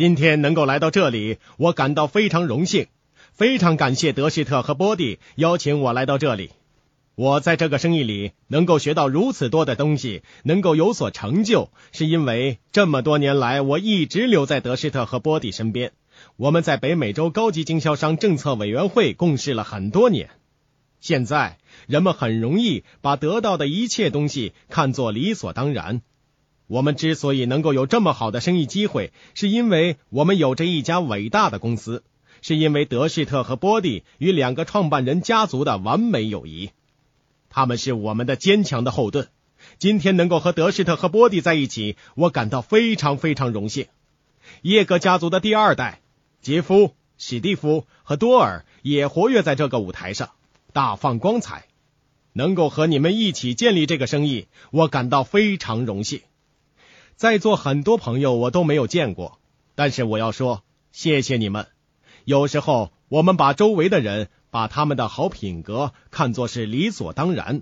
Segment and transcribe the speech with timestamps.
[0.00, 2.86] 今天能够来到这里，我感到非常荣幸，
[3.34, 6.52] 非常感谢德士特和波蒂邀请我来到这里。
[7.16, 15.92] 我在这个生意里能够学到如此多的东西，能够有所成就，是因为这么多年来我一直留在德士特和波蒂身边。
[16.38, 20.30] 我们在北美洲高级经销商政策委员会共事了很多年。
[21.02, 26.00] 现在人们很容易把得到的一切东西看作理所当然。
[26.70, 32.04] 我们之所以能够有这么好的生意机会，是因为我们有着一家伟大的公司，
[32.42, 36.70] 是因为德士特和波蒂与两个创办人家族的完美友谊。
[37.48, 39.30] 他们是我们的坚强的后盾。
[39.80, 43.88] 今天能够和德士特和波蒂在一起，我感到非常非常荣幸。
[44.62, 46.00] 耶格家族的第二代
[46.40, 50.30] 杰夫、史蒂夫和多尔也活跃在这个舞台上，
[50.72, 51.66] 大放光彩。
[52.32, 56.20] 能够和你们一起建立这个生意，我感到非常荣幸。
[57.20, 59.38] 在座很多朋友我都没有见过，
[59.74, 61.66] 但是我要说谢谢你们。
[62.24, 67.60] 有时候我们把周围的人、把他们的好品格看作是理所当然。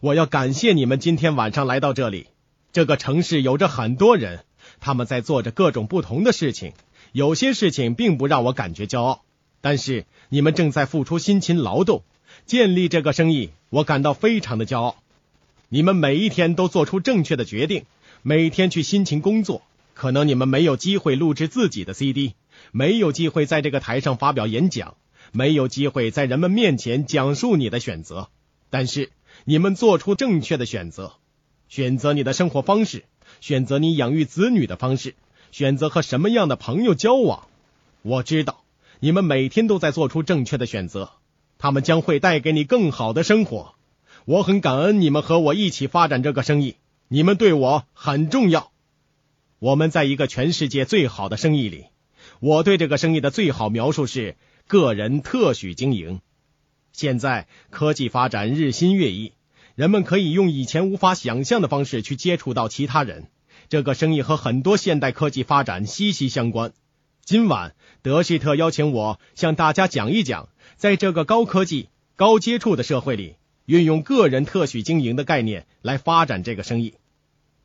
[0.00, 2.26] 我要感谢你们今天晚上来到这里。
[2.70, 4.44] 这个城市有着很多人，
[4.78, 6.74] 他们在做着各种不同的事情。
[7.12, 9.22] 有些事情并不让我感觉骄傲，
[9.62, 12.02] 但是你们正在付出辛勤劳动，
[12.44, 14.96] 建立这个生意，我感到非常的骄傲。
[15.70, 17.86] 你们每一天都做出正确的决定。
[18.22, 19.62] 每天去辛勤工作，
[19.94, 22.34] 可能你们没有机会录制自己的 CD，
[22.72, 24.96] 没有机会在这个台上发表演讲，
[25.32, 28.28] 没有机会在人们面前讲述你的选择。
[28.70, 29.10] 但是
[29.44, 31.14] 你们做出正确的选择，
[31.68, 33.04] 选择你的生活方式，
[33.40, 35.14] 选择你养育子女的方式，
[35.52, 37.46] 选择和什么样的朋友交往。
[38.02, 38.64] 我知道
[39.00, 41.12] 你们每天都在做出正确的选择，
[41.56, 43.74] 他们将会带给你更好的生活。
[44.24, 46.76] 我很感恩你们和我一起发展这个生意。
[47.10, 48.70] 你们对我很重要。
[49.58, 51.86] 我们在一个全世界最好的生意里，
[52.38, 54.36] 我对这个生意的最好描述是
[54.66, 56.20] 个人特许经营。
[56.92, 59.32] 现在科技发展日新月异，
[59.74, 63.30] 人们可以用以前无法想象的方式去接触到其他人。
[63.70, 66.72] 这个生意和很多现代科技发展息息相关。
[67.24, 73.36] 今晚，德希特邀请我向大家讲一讲，在这个高科技、高接触的社会里。
[73.68, 76.94] 运用个人特许经营的概念来发展这个生意。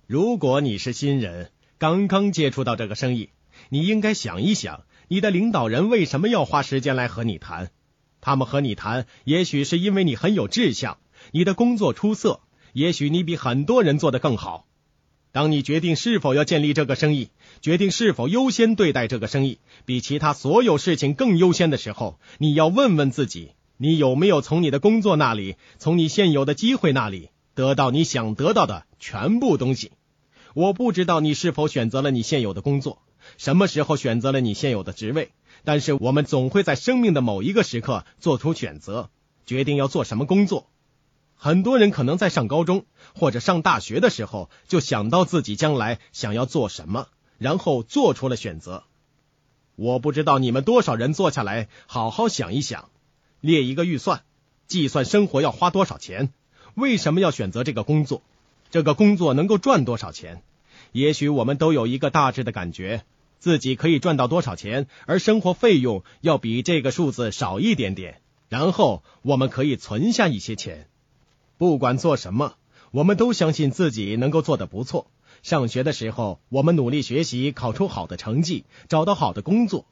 [0.06, 3.30] 如果你是新人，刚刚接触到这个生意，
[3.69, 7.72] 你应该想一想，你的领导人为什么要花时间来和你谈？
[8.19, 10.97] 他们和你谈，也许是因为你很有志向，
[11.31, 12.41] 你的工作出色，
[12.74, 14.68] 也许你比很多人做得更好。
[15.31, 17.30] 当你决定是否要建立这个生意，
[17.62, 23.52] 决定是否优先对待这个生意，比其他所有事情更优先的时候，你要问问自己。
[23.83, 29.91] 你有没有从你的工作那里，从你现有的机会那里得到你想得到的全部东西？
[30.53, 33.01] 我不知道你是否选择了你现有的工作，
[33.38, 35.33] 什么时候选择了你现有的职位，
[35.66, 39.09] 但是我们总会在生命的某一个时刻做出选择，
[39.45, 40.69] 决定要做什么工作。
[41.35, 47.07] 很多人可能在上高中或者上大学的时候就想到自己将来想要做什么，
[47.38, 48.85] 然后做出了选择。
[49.75, 52.88] 我不知道你们多少人坐下来好好想一想。
[53.43, 54.23] 列一个预算，
[54.67, 56.31] 计算生活要花多少钱？
[56.75, 58.21] 为什么要选择这个工作？
[58.71, 60.41] 这个工作能够赚多少钱？
[60.93, 63.03] 也许我们都有一个大致的感觉，
[63.39, 68.21] 自己可以赚到多少钱，而生活费用要比这个数字少一点点。
[68.47, 70.87] 然后我们可以存下一些钱。
[71.57, 72.53] 不管做什么，
[72.91, 75.07] 我们都相信自己能够做得不错。
[75.41, 79.85] 上学的时候，我们努力学习，考出好的成绩，找到好的工作。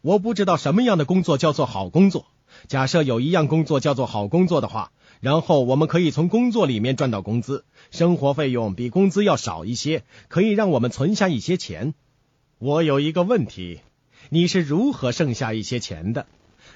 [0.00, 2.24] 我不知道什么样的工作叫做好工作。
[2.66, 11.94] 假设有一样工作叫做好工作的话，然后我们可以从工作里面赚到工资，生活费用比工资要少一些，可以让我们存下一些钱。
[12.58, 13.80] 我有一个问题，
[14.30, 16.26] 你是如何剩下一些钱的？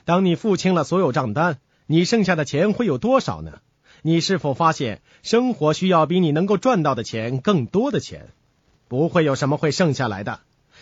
[0.05, 3.61] 当你付清了所有账单，你剩下的钱会有多少呢？
[4.03, 8.31] 你是否发现生活需要比你能够赚到的钱更多的钱？
[8.89, 10.41] 不会有什么会剩下来的。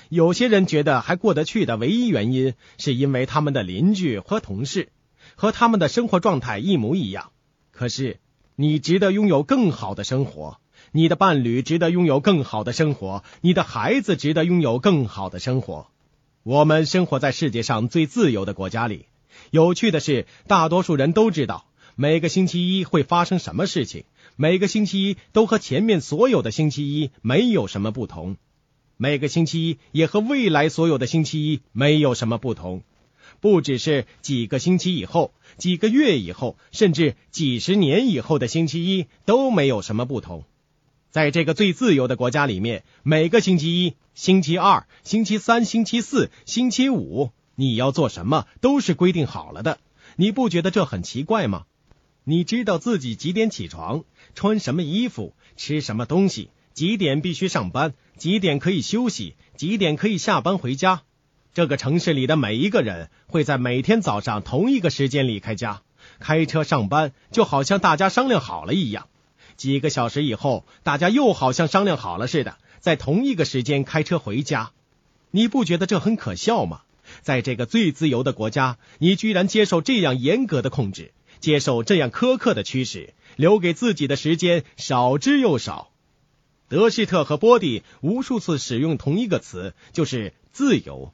[0.08, 4.88] 有些人觉得还过得去的唯一原因，是因为他们的邻居和同事
[5.40, 7.32] 和他们的生活状态一模一样。
[7.70, 8.20] 可是，
[8.56, 10.58] 你值得拥有更好的生活，
[10.92, 15.86] 你的伴侣值得拥有更好的生活，你的孩子值得拥有更好的生活。
[16.42, 19.06] 我们生活在世界上最自由的国家里。
[19.50, 21.64] 有趣的是，大多数人都知道
[21.94, 24.04] 每个星期一会发生什么事情，
[24.36, 28.36] 每个星期一都和前面所有的星期一没有什么不同。
[28.98, 32.82] 每个星期一也和未来所有的星期一没有什么不同，
[33.40, 40.44] 不只是几个星期以后、几个月以后，甚至几十年以后的星期一都没有什么不同。
[41.10, 49.78] 在这个最自由的国家里面，每个星期一、星期二、星期三、星期四、星期五，你要做什么都是规定好了的。
[50.16, 51.64] 你不觉得这很奇怪吗？
[52.24, 54.04] 你知道自己几点起床，
[54.34, 61.02] 穿什么衣服，吃什么东西，几点必须上班，几点可以休息，几点可以下班回家。
[61.52, 65.82] 这个城市里的每一个人会在每天早上同一个时间离开家，
[66.20, 69.08] 开车上班，就好像大家商量好了一样。
[69.56, 74.70] 几个小时以后，大家又好像商量好了似的，在同一个时间开车回家。
[75.32, 76.82] 你不觉得这很可笑吗？
[77.22, 85.90] 在这个最自由的国家，你居然接受这样严格的控制，接受这样苛刻的驱使，留给自己的时间少之又少。
[86.68, 91.12] 德士特和波蒂无数次使用同一个词，就是自由。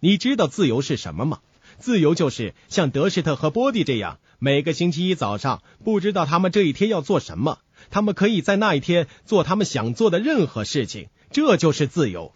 [0.00, 1.40] 你知道自由是什么吗？
[1.78, 7.58] 自由就是像德士特和波蒂这样，每个星期一早上不知道他们这一天要做什么。
[7.90, 12.32] 他们可以在那一天做他们想做的任何事情，这就是自由。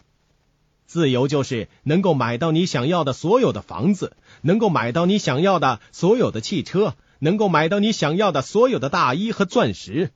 [0.87, 10.11] 自由就是能够买到你想要的所有的房子，能够买到你想要的所有的汽车，能够买到你想要的所有的大衣和钻石。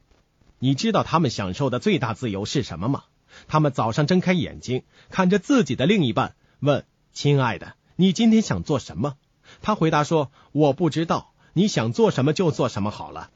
[0.59, 3.05] 你知道他们享受的最大自由是什么吗？
[3.49, 9.15] 他们早上睁开眼睛，看着自己的另一半，问：“亲爱的，你今天想做什么？”
[9.63, 13.31] 他回答说：“我不知道，你想做什么就做什么好了。”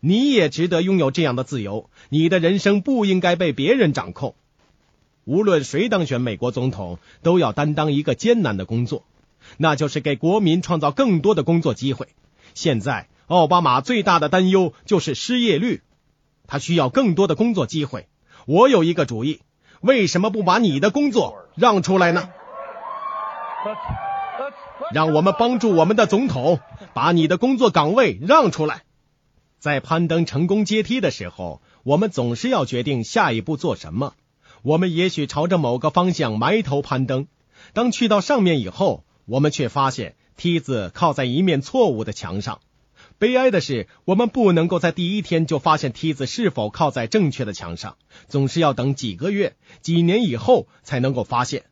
[0.00, 4.34] 你也值得拥有这样的自由，你的人生不应该被别人掌控。
[5.24, 9.04] 无论谁当选美国总统，都要担当一个艰难的工作，
[9.56, 12.08] 那就是给国民创造更多的工作机会。
[12.52, 15.80] 现在，奥巴马最大的担忧就是失业率，
[16.46, 18.06] 他需要更多的工作机会。
[18.44, 19.40] 我有一个主意，
[19.80, 22.28] 为什么不把你的工作让出来呢？
[24.92, 26.60] 让我们帮助我们的总统
[26.92, 28.82] 把你的工作岗位让出来。
[29.58, 34.14] 在攀登成功阶梯的时候，我们总是要决定下一步做什么。
[34.62, 37.26] 我们也许朝着某个方向埋头攀登，
[37.72, 42.60] 当去到上面以后，我们却发现梯子靠在一面错误的墙上。
[43.18, 47.96] 悲哀的是，我们不能够在第一天就发现梯子是否靠在正确的墙上，
[48.28, 51.64] 总是要等几个月、几年以后才能够发现。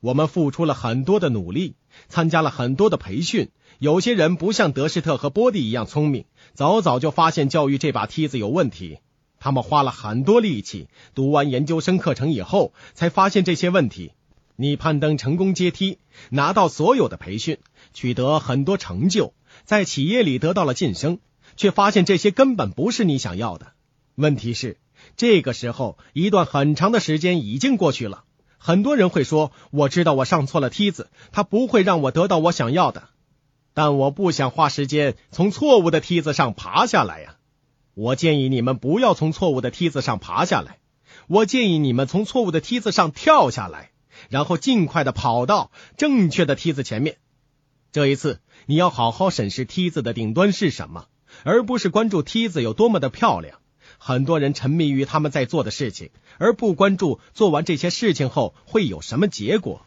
[0.00, 1.76] 我们付出了很多的努力，
[2.08, 3.50] 参加了很多的培训。
[3.78, 6.24] 有些人不像德士特和波蒂一样聪明，
[6.54, 8.98] 早早就发现教育这把梯子有问题。
[9.38, 14.12] 他们花了很多力气，读完研究生课程以后，才发现这些问题。
[14.56, 15.98] 你攀登成功阶梯，
[16.28, 17.56] 拿到所有的培训，
[17.94, 19.32] 取得很多成就，
[19.64, 21.20] 在企业里得到了晋升，
[21.56, 23.72] 却发现这些根本不是你想要的。
[24.16, 24.76] 问题是，
[25.16, 28.24] 这个时候一段很长的时间已经过去了。
[28.62, 33.08] 很多人会说：“我知道我上错了梯子，它不会让我得到我想要的。”
[33.72, 37.36] 但我不想花时间从错误的梯子上爬下来呀！
[37.94, 40.78] 我建议你们不要从错误的梯子上爬下来，
[41.26, 43.92] 我建议你们从错误的梯子上跳下来，
[44.28, 47.16] 然后尽快的跑到正确的梯子前面。
[47.92, 51.06] 这一次，你要好好审视梯子的顶端是什么，
[51.44, 53.59] 而不是关注梯子有多么的漂亮。
[54.02, 59.86] 很多人沉迷于他们在做的事情，而不关注做完这些事情后会有什么结果。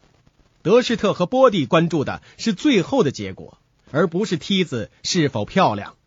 [0.62, 3.58] 德士特和波蒂关注的是最后的结果。
[3.96, 5.98] 而不是梯子是否漂亮。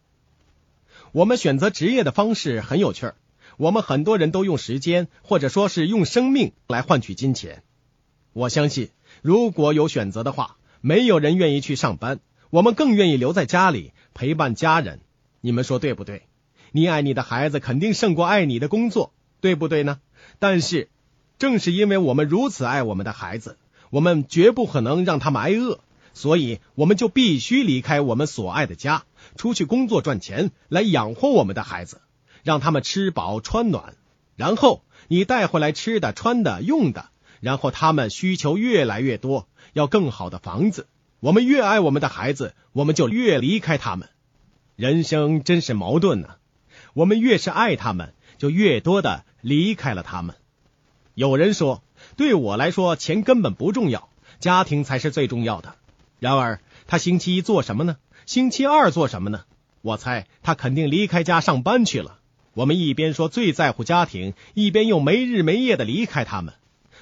[1.12, 3.14] 我们选择职业的方式很有趣儿。
[3.58, 7.62] 我们很多人都用时间，或者说是用生命来换取金钱。
[8.32, 8.88] 我相信，
[9.22, 12.18] 如果有选择的话，没有人愿意去上班，
[12.50, 14.98] 我们更愿意留在家里陪伴家人。
[15.40, 16.26] 你们说对不对？
[16.76, 19.98] 你爱你的孩子，肯定胜过爱你的工作，对不对呢？
[20.38, 20.90] 但是，
[21.38, 23.56] 正是因为我们如此爱我们的孩子，
[23.88, 25.80] 我们绝不可能让他们挨饿。
[26.12, 29.04] 所以，我们就必须离开我们所爱的家，
[29.36, 32.02] 出去工作赚钱，来养活我们的孩子，
[32.42, 33.94] 让他们吃饱穿暖。
[34.36, 37.08] 然后，你带回来吃的、穿的、用的，
[37.40, 40.86] 然后他们需求越来越多，要更好的房子。
[41.20, 44.10] 我们越爱我们的孩子，我们就越离开他们。
[44.76, 46.34] 人生真是矛盾呢。
[46.96, 50.34] 我们越是爱他们，就越多的离开了他们。
[51.12, 51.82] 有人说，
[52.16, 54.08] 对我来说，钱根本不重要，
[54.40, 55.74] 家庭才是最重要的。
[56.20, 57.98] 然而，他星期一做什么呢？
[58.24, 59.42] 星期二做什么呢？
[59.82, 62.18] 我猜他肯定离开家上班去了。
[62.54, 66.54] 我们一边说最在乎家庭，一边又没日没夜的离开他们。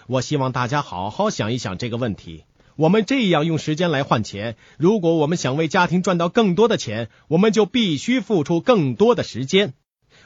[0.08, 2.42] 我希望大家好好想一想这个问题。
[2.74, 9.72] 我们这样用时间来换钱，如果我们想为家庭赚到更多的钱，我们就必须付出更多的时间。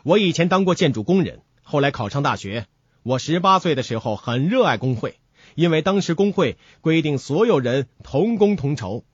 [0.03, 2.67] 我以前当过建筑工人，后来考上大学。
[3.03, 5.19] 我十八岁的时候很热爱工会。
[5.55, 9.05] 因为当时工会规定所有人同工同酬，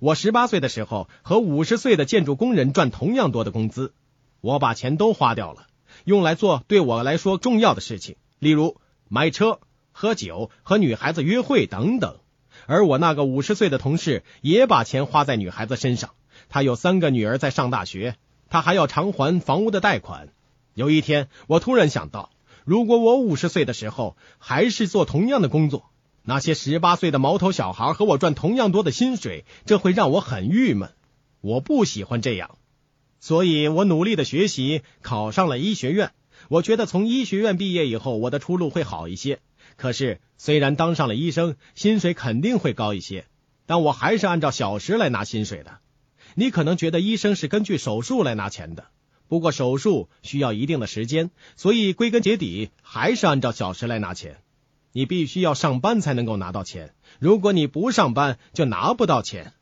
[0.00, 3.94] 我十八岁的时候和五十岁的建筑工人赚同样多的工资，
[4.40, 5.66] 我把钱都花掉了，
[6.04, 9.60] 用来做对我来说重要的事情，例如买车、
[9.92, 12.18] 喝酒和女孩子约会等等。
[12.66, 16.10] 而我那个五十岁的同事也把钱花在女孩子身上。
[16.48, 18.16] 他有三个女儿在上大学，
[18.52, 20.28] 他还要偿还房屋的贷款。
[20.74, 22.28] 有一天，我突然想到，
[22.66, 25.88] 如果我五十岁的时候还是做同样的工作，
[26.22, 30.90] 那些十八岁的毛头小孩和我赚同样多的薪水，这会让我很郁闷。
[31.40, 32.58] 我不喜欢这样，
[33.20, 36.12] 所以我努力的学习，考上了医学院。
[36.50, 39.40] 我觉得从医学院毕业以后，我的出路会好一些。
[39.78, 43.24] 可是，虽然当上了医生，薪水肯定会高一些，
[43.64, 45.78] 但我还是按照小时来拿薪水的。
[46.34, 48.86] 你可能觉得医生是根据手术来拿钱的，
[49.28, 54.38] 不过手术需要一定的时间，所以归根结底还是按照小时来拿钱。
[54.92, 59.54] 你必须要上班才能够拿到钱，如果你不上班就拿不到钱。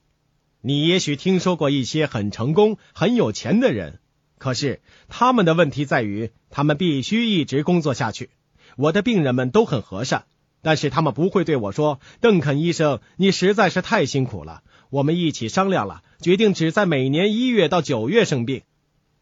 [0.61, 4.01] 你也许听说过一些很成功、很有钱的人，
[4.39, 8.31] 可是他们的问题在于，他们必须一直工作下去。
[8.77, 10.25] 我的病人们都很和善，
[10.63, 18.63] 但是他们不会对我说：“邓肯医生，你实在是太辛苦了。”我们一起商量了，决定只在每年一月到九月生病，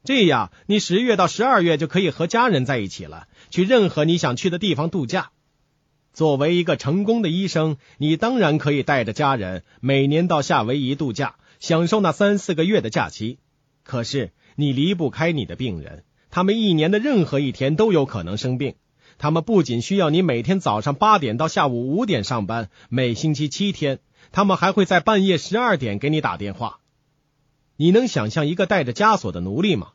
[0.03, 5.31] 这样你十月到十二月就可以和家人在一起了，去任何你想去的地方度假。
[6.15, 13.39] 作为一个成功的医生，你当然可以带着家人每年到夏威夷度假，享受那三四个月的假期。
[13.85, 18.75] 可是你离不开你的病人，他们一年的任何一天都有可能生病。
[19.19, 23.99] 他们不仅需要你每天早上八点到下午五点上班，每星期七天。
[24.33, 26.81] 他们还会在半夜十二点给你打电话。
[27.77, 29.89] 你能想象一个带着枷锁的奴隶吗？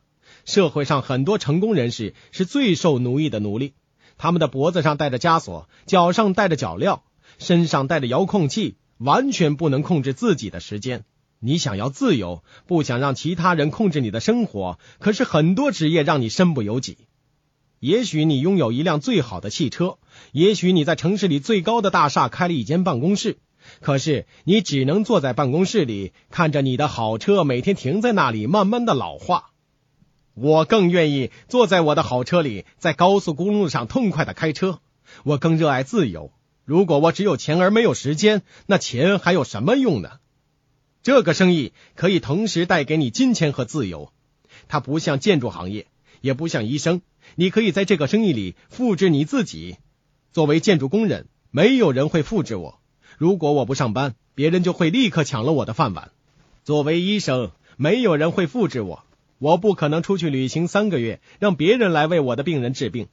[0.44, 3.74] 社会上很多成功人士是最受奴役的奴隶，
[4.18, 7.00] 他们的脖子上戴着枷锁，脚上戴着脚镣，
[7.38, 11.04] 身上带着遥控器，完全不能控制自己的时间。
[11.40, 16.96] 你想要自由，不想让其他人控制你的生活，可是很多职业让你身不由己。
[17.80, 19.98] 也许你拥有一辆最好的汽车，
[20.32, 23.36] 也许你在城市里最高的大厦开了一间办公室。
[23.84, 29.50] 可是你只能坐在办公室里，看着你的好车每天停在那里，慢慢的老化。
[30.32, 34.80] 我更愿意坐在我的好车里，在高速公路上痛快的开车。
[35.22, 36.32] 我更热爱自由。
[36.64, 40.12] 如果我只有钱而没有时间，那钱还有什么用呢？
[41.02, 44.14] 这个生意可以同时带给你金钱和自由。
[44.66, 45.88] 它不像建筑行业，
[46.22, 47.02] 也不像医生。
[47.34, 49.76] 你可以在这个生意里复制你自己。
[50.32, 52.80] 作为建筑工人，没有人会复制我。
[53.18, 56.10] 如果我不上班，别人就会立刻抢了我的饭碗。
[56.64, 59.04] 作为医生，没有人会复制我，
[59.38, 63.08] 我不可能出去旅行三个月，让别人来为我的病人治病。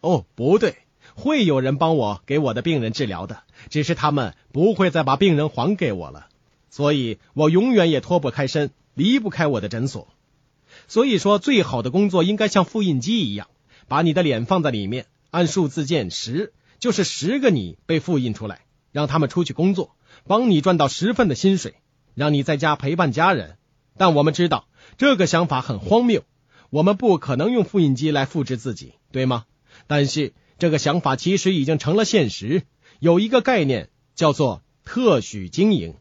[0.00, 0.76] 哦，不对，
[1.14, 6.28] 会有人帮我给我的病人治疗的，只是他们不会再把病人还给我了。
[6.70, 10.08] 所以我永远也脱不开身，离不开我的诊所。
[10.86, 13.48] 所以说，最好的工作应该像复印机一样，
[13.88, 18.60] 把你的脸放在里面，按数字键十，就是十个你被复印出来。
[18.92, 21.74] 让他们出去工作，帮你赚到十份的薪水，
[22.14, 23.56] 让你在家陪伴家人。
[23.96, 24.68] 但我们知道
[24.98, 26.24] 这个想法很荒谬，
[26.70, 29.44] 我们不可能用复印机来复制自己，对吗？
[29.86, 32.62] 但是这个想法其实已经成了现实。
[32.98, 35.94] 有一个概念叫做特许经营。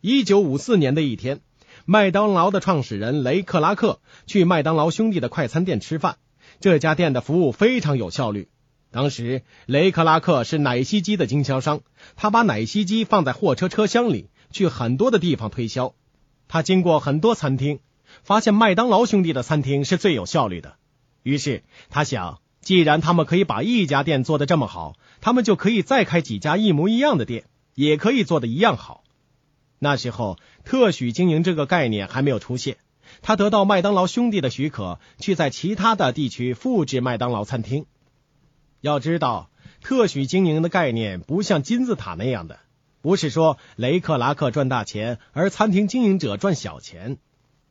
[0.00, 1.40] 一九五四年的一天，
[1.84, 6.16] 麦当劳的创始人雷克拉克去麦当劳兄弟的快餐店吃饭，
[6.60, 8.48] 这家店的服务非常有效率。
[8.96, 11.82] 当时，雷克拉克是奶昔机的经销商，
[12.16, 15.94] 他把奶昔机放在货车车厢里，去很多的地方推销。
[16.48, 17.80] 他经过很多餐厅，
[18.22, 20.76] 发现麦当劳兄弟的餐厅是最有效率的。
[21.22, 29.04] 于是他想，既然他们可以把一家店做得这么好，他们就可以再开几家一模一样的店，也可以做得一样好。
[29.78, 32.78] 那时候，特许经营这个概念还没有出现。
[33.20, 37.84] 他得到麦当劳兄弟的许可，去在其他的地区复制麦当劳餐厅。
[38.80, 39.50] 要知道，
[39.82, 42.58] 特许经营的概念不像金字塔那样的，
[43.00, 47.18] 不是说雷克拉克赚大钱，而餐厅经营者赚小钱。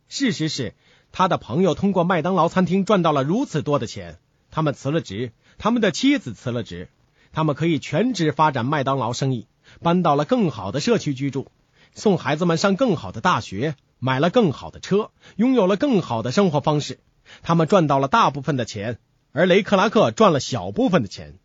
[0.08, 0.74] 事实是，
[1.12, 4.18] 他的朋友通过麦当劳餐厅赚到了如此多的钱，
[4.52, 6.90] 他们辞了职，他们的妻子辞了职，
[7.32, 9.48] 他们可以全职发展麦当劳生意，
[9.82, 11.52] 搬到了更好的社区居住，
[11.94, 17.00] 送孩子们上更好的大学，买了更好的车，拥有了更好的生活方式。
[17.42, 19.00] 他们赚到了大部分的钱。
[19.36, 21.40] 而雷克拉克赚了小部分的钱。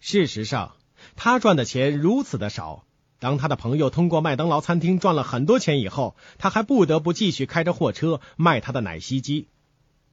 [0.00, 0.76] 事实上，
[1.16, 2.86] 他赚的钱如此的少。
[3.18, 9.48] 当他的朋友通过麦当劳餐厅赚了很多钱以后，他还不得不继续开着货车卖他的奶昔机。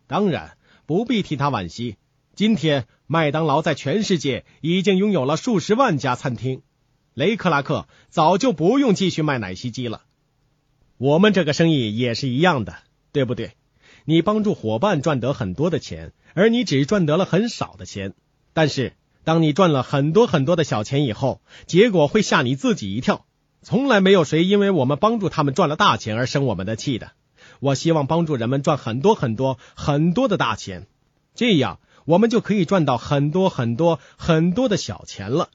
[0.05, 1.95] 当然，不必替他惋惜。
[2.35, 6.61] 今天，麦当劳在全世界已经拥有了数十万家餐厅。
[7.13, 10.03] 雷克拉克早就不用继续卖奶昔机了。
[10.97, 12.75] 我们这个生意也是一样的，
[13.13, 13.53] 对不对？
[14.09, 18.13] 你帮助伙伴赚得很多的钱，而你只赚得了很少的钱。
[18.53, 18.93] 但是，
[19.25, 23.25] 当你赚了很多很多的小钱以后，结果会吓你自己一跳。
[23.63, 27.11] 从来没有谁因为我们帮助他们赚了大钱而生我们的气的。
[27.59, 30.87] 我希望帮助人们赚很多很多很多的大钱，
[31.35, 35.49] 这样我们就可以赚到很多很多很多的小钱了。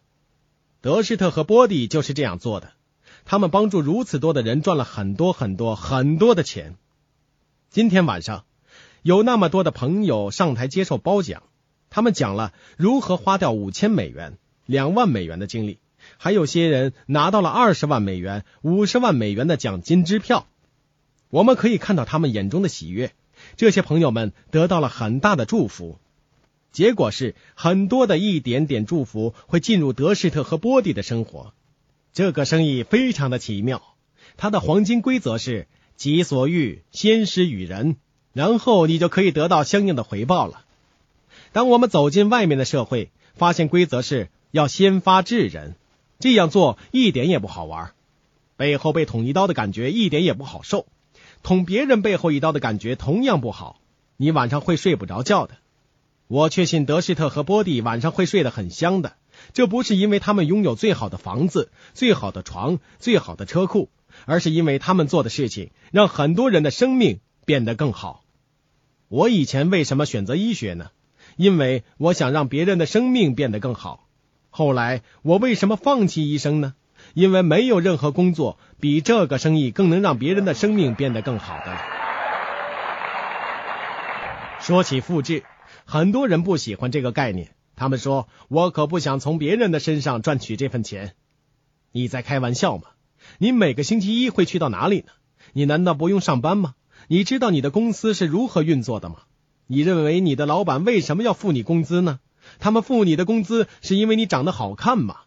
[0.82, 2.72] 德施特和波蒂就是这样做的，
[3.24, 6.76] 他们帮助如此多的人赚了很多很多很多的钱。
[7.72, 8.44] 今天晚上
[9.00, 11.42] 有那么多的朋友上台接受褒奖，
[11.88, 14.36] 他们讲了如何花掉五千美元、
[14.66, 15.78] 两万美元的经历，
[16.18, 20.46] 还有些人拿到了二十万美元、五十万美元的奖金支票。
[21.30, 23.14] 我们可以看到他们眼中的喜悦，
[23.56, 25.98] 这些朋友们得到了很大的祝福。
[26.72, 31.54] 结果是很多的一点点祝福会进入德士特和波蒂的生活。
[32.12, 33.82] 这个生意非常的奇妙，
[34.36, 35.68] 它的黄金规则是。
[36.02, 37.94] 己所欲，先施与人，
[38.32, 40.64] 然后你就可以得到相应的回报了。
[41.52, 45.76] 当我们走进外面的社会，发现规则是要先发制人，
[46.18, 47.92] 这样做一点也不好玩，
[48.56, 50.86] 背后被捅一刀的感觉一点也不好受，
[51.44, 53.78] 捅别人背后一刀的感觉同样不好，
[54.16, 55.54] 你晚上会睡不着觉的。
[56.26, 59.14] 我确信德士特和波蒂晚上会睡得很香的，
[59.52, 63.88] 这不是因为他们拥有最好的房子、最好的床、最好的车库。
[64.24, 68.24] 而是因为他们做的事情让很多人的生命变得更好。
[69.08, 70.90] 我以前为什么选择医学呢？
[71.36, 74.08] 因为我想让别人的生命变得更好。
[74.50, 76.74] 后来我为什么放弃医生呢？
[77.14, 81.80] 因为没有任何工作比这个生意更能让别人的生命变得更好的了。
[84.60, 85.42] 说起复制，
[85.84, 91.16] 很多人不喜欢这个概念，他们说我可不想从别人的身上赚取这份钱。
[91.90, 92.84] 你在开玩笑吗？
[93.42, 95.06] 你每个星期一会去到哪里呢？
[95.52, 96.76] 你难道不用上班吗？
[97.08, 99.16] 你知道你的公司是如何运作的吗？
[99.66, 102.20] 你认为你的老板为什么要付你工资呢？
[102.60, 105.22] 他们付你的工资是因为你长得好看吗？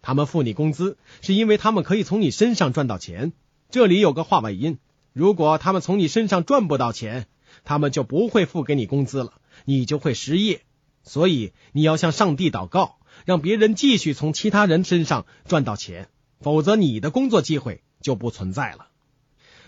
[0.00, 3.34] 他们付你工资是因为他们可以从你身上赚到钱。
[3.68, 4.78] 这里有个话外音：
[5.12, 7.26] 如果他们从你身上赚不到钱，
[7.64, 9.34] 他们就不会付给你工资了，
[9.66, 10.62] 你就会失业。
[11.02, 16.08] 所以你要向上帝祷告，让别人继续从其他人身上赚到钱。
[16.42, 18.88] 否则，你的工作机会就不存在了。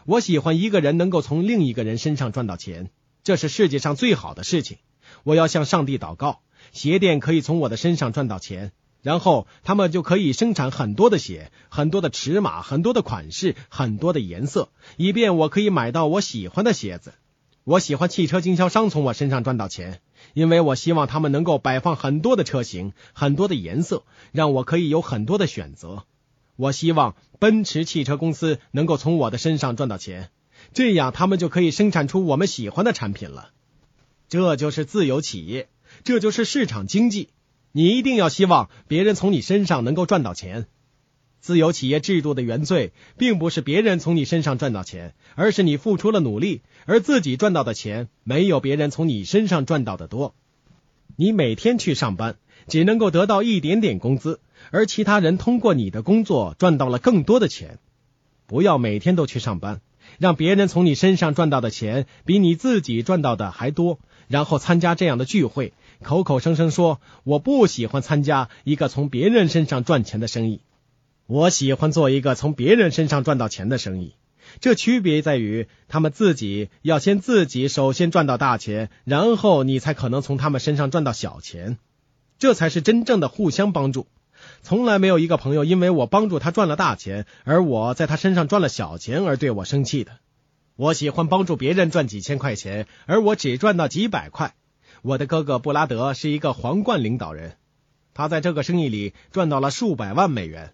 [0.05, 2.91] 我喜欢一个人能够从另一个人身上赚到钱，
[3.23, 4.77] 这是世界上最好的事情。
[5.23, 6.41] 我要向上帝祷告，
[6.73, 17.15] 鞋店可以从我的身上赚到钱，然后他们就可以生产很多的鞋，很多的尺码，很多的款式，很多的颜色，以便我可以买到我喜欢的鞋子。
[17.65, 20.01] 我喜欢汽车经销商从我身上赚到钱，
[20.35, 26.05] 因为我希望他们能够摆放很多的车型，很多的颜色，让我可以有很多的选择。
[26.57, 30.31] 我希望奔驰汽车公司能够从我的身上赚到钱，
[30.73, 33.51] 这样他们就可以生产出我们喜欢的产品了。
[34.29, 35.69] 这就是自由企业，
[36.05, 37.29] 这就是市场经济。
[37.73, 40.67] 你一定要希望别人从你身上能够赚到钱。
[41.41, 50.35] 自由企业制度的原罪，并不是别人从你身上赚到钱，而是你付出了努力，而自己赚到的钱没有别人从你身上赚到的多。
[51.17, 52.37] 你每天去上班，
[52.67, 54.41] 只能够得到一点点工资。
[54.75, 57.79] 而其他人通过你的工作赚到了更多的钱。
[58.49, 59.81] 不要每天都去上班，
[60.19, 70.61] 让别人从你身上赚到的钱比你自己赚到的还多，然后参加这样的聚会，口口声声说我不喜欢参加一个从别人身上赚钱的生意，
[71.29, 74.15] 我喜欢做一个从别人身上赚到钱的生意。
[74.59, 81.79] 这区别在于，他们自己要先自己首先赚到大钱，然后你才可能从他们身上赚到小钱，
[82.41, 84.09] 这才是真正的互相帮助。
[84.65, 90.13] 从来没有一个朋友因为我帮助他赚了大钱，而我在他身上赚了小钱而对我生气的。
[90.75, 94.55] 我喜欢帮助别人赚几千块钱，而我只赚到几百块。
[95.03, 97.59] 我的哥哥布拉德是一个皇冠领导人，
[98.15, 100.73] 他在这个生意里赚到了数百万美元，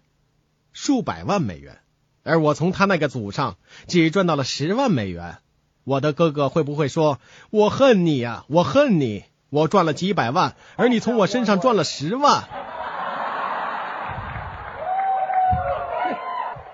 [0.71, 1.79] 数百万美元，
[2.23, 5.39] 而我从他那个组上只赚到了十万美元。
[5.83, 7.19] 我的哥哥会不会说
[7.51, 9.25] ：“我恨你呀，我恨你！
[9.49, 12.47] 我赚了几百万，而你从我身上赚了十万。”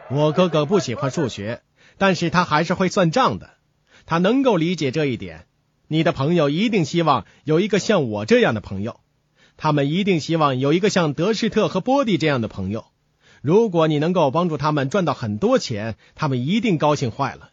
[0.10, 1.62] 我哥哥不喜欢数学，
[1.98, 3.50] 但是他还是会算账的。
[4.06, 5.48] 他能够理解这一点。
[5.90, 9.02] 你的朋友一定希望有一个像我这样的朋友，
[9.58, 12.86] 他们一定希望有一个像德士特和波蒂这样的朋友。
[13.42, 17.50] 如果你能够帮助他们赚到很多钱，他们一定高兴坏了。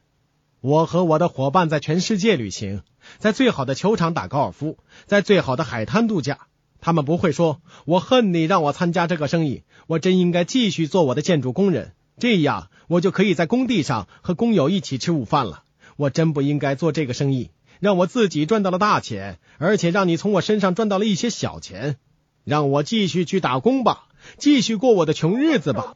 [0.60, 2.82] 我和我的伙伴在全世界旅行，
[3.18, 6.46] 在最好的球场打高尔夫，在最好的海滩度假。
[6.80, 9.64] 他们不会说：“我恨你，让我参加这个生意。
[9.88, 15.64] 我真应该继续做我的建筑工人。”这样，我就可以在工地上和工友一起吃午饭了。
[15.96, 17.50] 我真不应该做这个生意，
[17.80, 21.96] 让我自己赚到了大钱，而且让你从我身上赚到了一些小钱，
[22.44, 24.06] 让我继续去打工吧，
[24.38, 25.94] 继续过我的穷日子吧。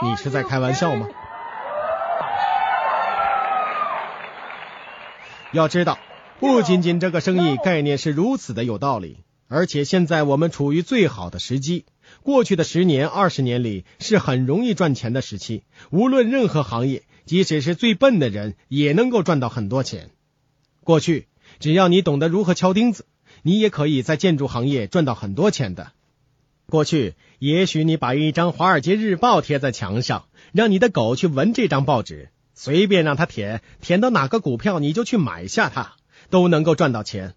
[0.00, 1.08] 你是在开玩笑吗？
[5.52, 5.98] 要知道，
[6.40, 11.84] 不仅仅这个生意概念是如此的有道理，而且现在我们处于最好的时机。
[12.22, 20.10] 过去的十年、二十年里是很容易赚钱的时期，无论任何行业，即使是最笨的人也能够赚到很多钱。
[20.84, 21.26] 过去，
[21.58, 23.06] 只要你懂得如何敲钉子，
[23.42, 25.92] 你也可以在建筑行业赚到很多钱的。
[26.66, 32.30] 过去，也许你把一张《华尔街日报》贴在墙上，让你的狗去闻这张报纸。
[32.54, 35.96] 随便让它舔，舔到哪个股票你就去买下它，
[36.30, 37.34] 都能够赚到钱。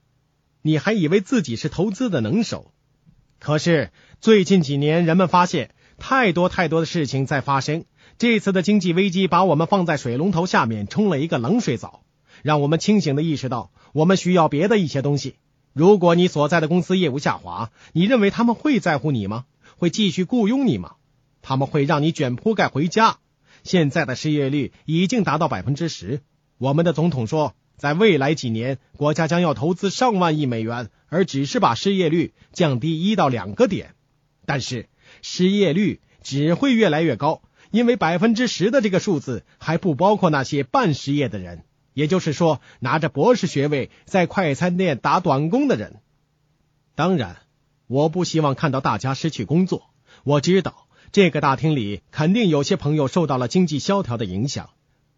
[0.62, 2.71] 你还以为自己是投资的能手？
[3.46, 7.86] 可是最近几年，人们发现太多太多的事情在发生。
[8.18, 12.02] 这次的经济危机把我们放在水龙头下面冲了一个冷水澡，
[12.42, 15.36] 让我们清醒的意识到，我们需要别的一些东西。
[15.74, 19.46] 如果你所在的公司业务下滑，你认为他们会在乎你吗？
[19.78, 20.96] 会继续雇佣你吗？
[21.44, 23.20] 他们会让你卷铺盖回家？
[23.64, 26.24] 现在的失业率已经达到百分之十。
[26.58, 33.96] 我们的总统说，在未来几年，国家将要投资上万亿美元，而只是把失业率降低一到两个点。
[34.46, 34.88] 但是，
[35.22, 46.02] 失业率只会越来越高，因为百分之十的这个数字还不包括那些半失业的人，也就是说，拿着博士学位在快餐店打短工的人。
[46.96, 47.38] 当然，
[47.88, 49.90] 我不希望看到大家失去工作。
[50.24, 50.84] 我知道。
[51.12, 54.72] 这个大厅里肯定有些朋友受到了经济萧条的影响，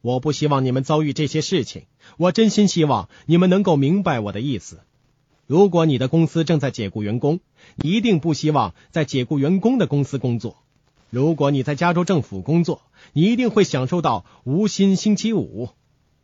[0.07, 1.83] 我不希望你们遭遇这些事情。
[2.15, 4.79] 我真心希望你们能够明白我的意思。
[5.47, 7.41] 如果你的公司正在解雇员工，
[7.75, 10.63] 你一定不希望在解雇员工的公司工作。
[11.09, 15.71] 如果你在加州政府工作，你一定会享受到无薪星期五。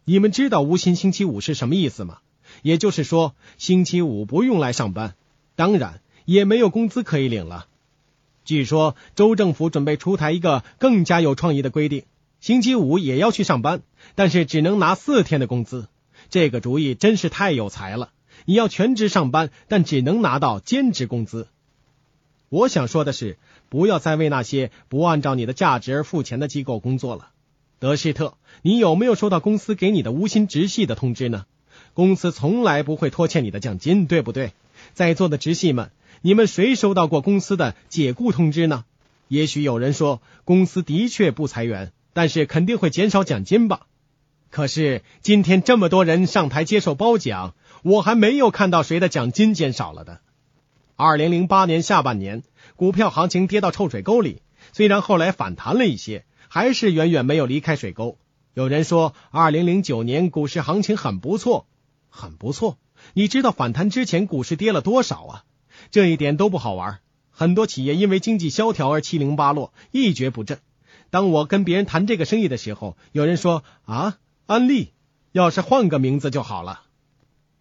[0.06, 2.20] 你们知道无薪星期五是什么意思吗？
[2.62, 5.16] 也就是说，星期五不用来上班，
[5.58, 7.68] 当然也没有工资可以领了。
[8.46, 12.04] 据说州政府准备出台一个更加有创意的规定，
[12.44, 13.84] 星期五也要去上班，
[14.16, 15.88] 但是只能拿四天的工资。
[16.30, 18.10] 这个主意真是太有才了！
[18.44, 21.48] 你要全职上班，但只能拿到兼职工资。
[22.50, 23.38] 我想说的是，
[23.70, 27.30] 不要再为那些不按照你的价值而付钱的机构工作了。
[27.80, 31.46] 德士特，你有没有收到公司给你的无薪直系的通知呢？
[31.94, 34.52] 公司从来不会拖欠你的奖金，对不对？
[34.94, 35.92] 在座的直系们。
[36.22, 38.84] 你们谁收到过公司的解雇通知呢？
[39.30, 43.88] 也许有人说，公司的确不裁员，但是肯定会减少奖金吧。
[44.50, 50.22] 可是今天这么多人上台接受褒奖，我还没有看到谁的奖金减少了的。
[50.96, 52.44] 二零零八年下半年，
[52.76, 58.18] 股票行情跌到臭水沟里，虽然后来反弹了一些，还是远远没有离开水沟。
[58.54, 61.66] 有人说，二零零九年股市行情很不错，
[62.10, 62.78] 很不错。
[63.14, 65.44] 你知道反弹之前股市跌了多少啊？
[65.90, 67.00] 这一点都不好玩，
[67.32, 70.60] 很多企业因为经济萧条而七零八落，一蹶不振。
[71.14, 74.94] 当我跟别人谈这个生意的时候，有人说：“啊，安利，
[75.32, 76.82] 要是换个名字就好了。”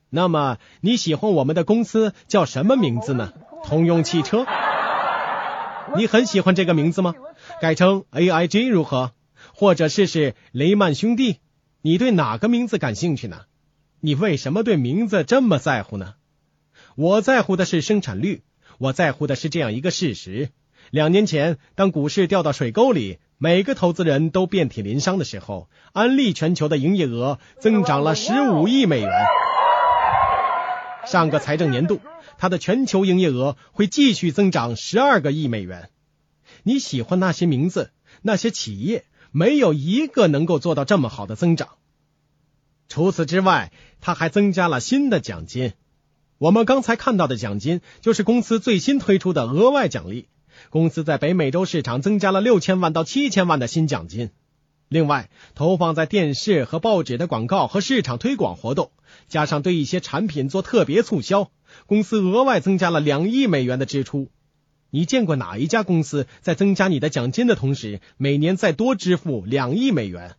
[0.08, 3.34] 那么你喜欢我们的公司叫什么名字呢？
[3.62, 4.46] 通用汽车？
[5.98, 7.14] 你很喜欢这个名字吗？
[7.60, 9.12] 改成 AIG 如何？
[9.54, 11.40] 或者试试雷曼兄弟？
[11.82, 13.42] 你对哪个名字感兴趣呢？
[14.00, 16.14] 你为什么对名字这么在乎呢？
[16.94, 18.44] 我在乎的是生产率，
[18.78, 20.48] 我在乎的是这样一个事实：
[20.90, 29.10] 两年前，当股市掉到水沟里，每个投资人都遍体鳞伤的时候，安利全球的营业额增长了十五亿美元。
[31.08, 32.00] 上个财政年度，
[32.38, 35.90] 它的全球营业额会继续增长十二个亿美元。
[36.62, 37.90] 你喜欢那些名字，
[38.22, 41.70] 那些企业，没有一个能够做到这么好的增长。
[42.86, 45.72] 除此之外，它还增加了新的奖金。
[46.38, 50.28] 我们刚才看到的奖金，就是公司最新推出的额外奖励。
[50.72, 54.30] 公司在北美洲市场增加了六千万到七千万的新奖金。
[54.88, 58.90] 另外，投放在电视和报纸的广告和市场推广活动，
[59.28, 61.50] 加上对一些产品做特别促销，
[61.84, 64.30] 公司额外增加了两亿美元的支出。
[64.88, 70.36] 你见过哪一家公司在增加你的奖金的同时，每年再多支付两亿美元，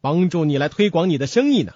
[0.00, 1.72] 帮助你来推广你的生意呢？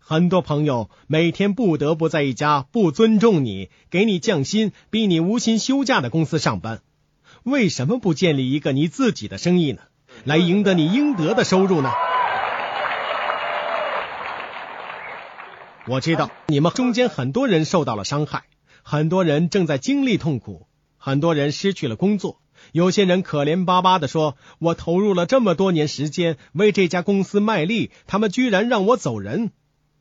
[0.00, 6.82] 很多朋友每天不得不在一家不尊重你、给你降薪、逼你无薪休假的公司上班，
[7.44, 9.82] 为什么不建立一个你自己的生意呢？
[10.24, 11.90] 来赢得你应得的收入呢？
[15.88, 18.44] 我知道你们中间很多人受到了伤害，
[18.84, 29.50] 很多人正在经历痛苦，很多人失去了工作，有些人可怜巴巴的说：“我投入了这么多年时间为这家公司卖力，他们居然让我走人。”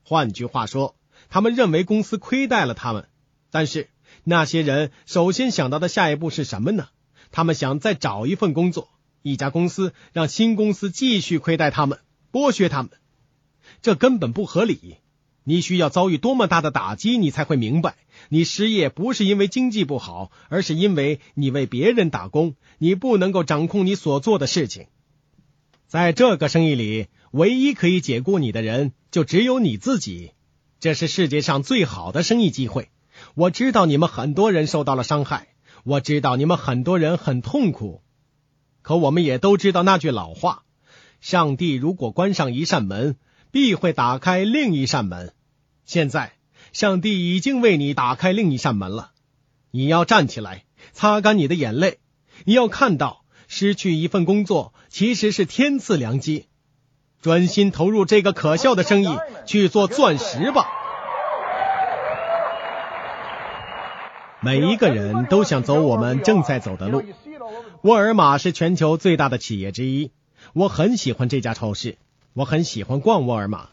[0.05, 0.95] 换句话说，
[1.29, 3.07] 他们认为公司亏待了他们。
[3.49, 3.89] 但是
[4.23, 6.89] 那些人首先想到的下一步是什么呢？
[7.31, 8.89] 他们想再找一份工作，
[9.21, 11.99] 一家公司让新公司继续亏待他们，
[12.31, 12.91] 剥削他们，
[13.81, 14.97] 这根本不合理。
[15.43, 17.95] 你需要遭遇多么大的打击，你才会明白，
[18.29, 24.85] 你失业不是因为经济不好，而是因为你为别人打工，你不能够掌控你所做的事情。
[25.87, 30.31] 在这个生意里，唯一可以解雇你的人就只有你自己。
[30.79, 32.89] 这是世界上最好的生意机会。
[33.33, 35.50] 我知道你们很多人受到了伤害，
[35.83, 38.01] 我知道你们很多人很痛苦。
[38.81, 40.63] 可我们也都知道那句老话：
[41.19, 43.17] 上帝如果关上一扇门。
[43.53, 45.33] 必会打开另一扇门。
[45.83, 46.31] 现在，
[46.71, 49.11] 上帝已经为你打开另一扇门了。
[49.71, 50.63] 你要站起来，
[50.93, 51.99] 擦干你的眼泪。
[52.45, 56.45] 你要看到，失去一份工作其实是天赐良机。
[57.21, 60.65] 专心投入这个可笑的生意，去做钻石吧。
[64.43, 67.03] 每一个人都想走我们正在走的路。
[67.83, 70.11] 沃尔玛是全球最大的企业之一。
[70.53, 71.97] 我很喜欢这家超市。
[72.33, 73.67] 我很喜欢逛沃尔玛，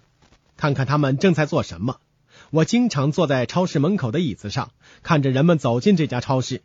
[0.56, 2.00] 看看他们正在做什么。
[2.50, 4.70] 我经常坐在超市门口的椅子上，
[5.02, 6.62] 看着人们走进这家超市。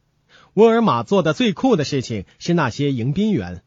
[0.55, 3.63] 沃尔玛做的最酷的事情是那些迎宾员，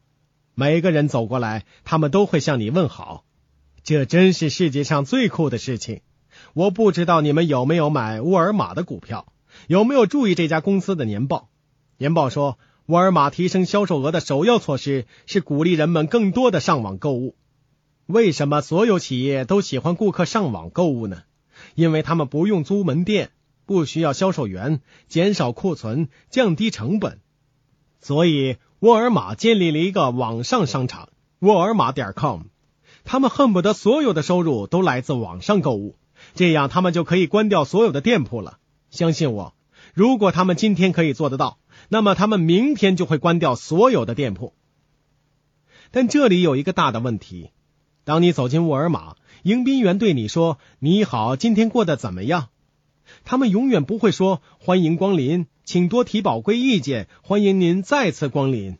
[0.54, 3.24] 每个人走过来，他们都会向你问好。
[3.82, 6.00] 这真是世界上最酷的事情。
[6.52, 9.26] 我不知道你们有没有买沃尔玛的股票，
[9.66, 11.48] 有没有注意这家公司的年报？
[11.98, 17.34] 年报说，沃尔玛提升销售额的首要措施是鼓励人们更多的上网购物。
[18.06, 21.22] 为什么所有企业都喜欢顾客上网购物呢？
[21.74, 23.30] 因为他们不用租门店，
[23.64, 27.18] 不需要销售员，减少库存，降低成本。
[28.00, 31.08] 所以，沃尔玛建立了一个网上商场——
[31.40, 32.42] 沃尔玛点 com。
[33.02, 35.96] 他们恨不得所有的收入都来自网上购物，
[36.34, 38.58] 这样他们就可以关掉所有的店铺了。
[38.96, 39.54] 相信我，
[39.94, 44.52] 如果他们今天可以做得到，那么他们明天就会关掉所有的店铺。
[45.92, 47.50] 但这里有一个大的问题。
[48.02, 52.48] 当你走进沃尔玛，迎宾员对你说：“你好，今天过得怎么样？”
[53.24, 58.78] 他们永远不会说“欢迎光临，请多提宝贵意见，欢迎您再次光临。”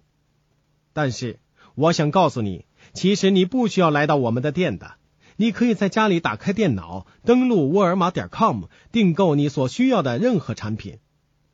[0.93, 1.39] 但是，
[1.75, 4.95] 我想告诉你，其实你不需要来到我们的店的。
[5.37, 10.99] 你可以在家里打开电脑，登录沃尔玛点 com，订购你所需要的任何产品，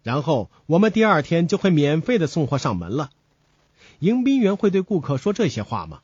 [0.03, 3.11] 然后我们第二天就会免费的送货上门了。
[3.99, 6.01] 迎宾员会对顾客说这些话吗？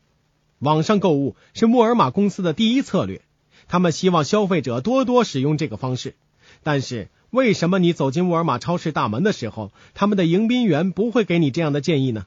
[0.58, 3.22] 网上购物是沃尔玛公司的第一策略，
[3.68, 6.16] 他们希望消费者多多使用这个方式。
[6.64, 12.26] 但是，为什么你走进沃尔玛超市大门的时候，他们的迎宾员不会给你这样的建议呢？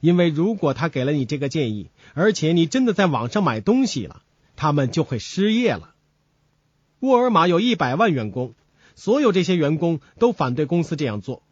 [0.00, 4.22] 因为如果他给了你这个建议，而且你真的在网上买东西了，
[4.62, 5.94] 他们就会失业了。
[7.00, 8.54] 沃尔玛有一百万员工，
[8.94, 11.42] 所有这些员工都反对公司这样做。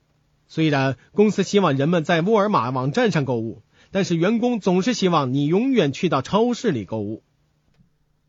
[0.47, 3.63] 虽然公司希望人们在沃尔玛网站上购物。
[3.93, 7.25] 但是员工总是希望你永远去到超市里购物。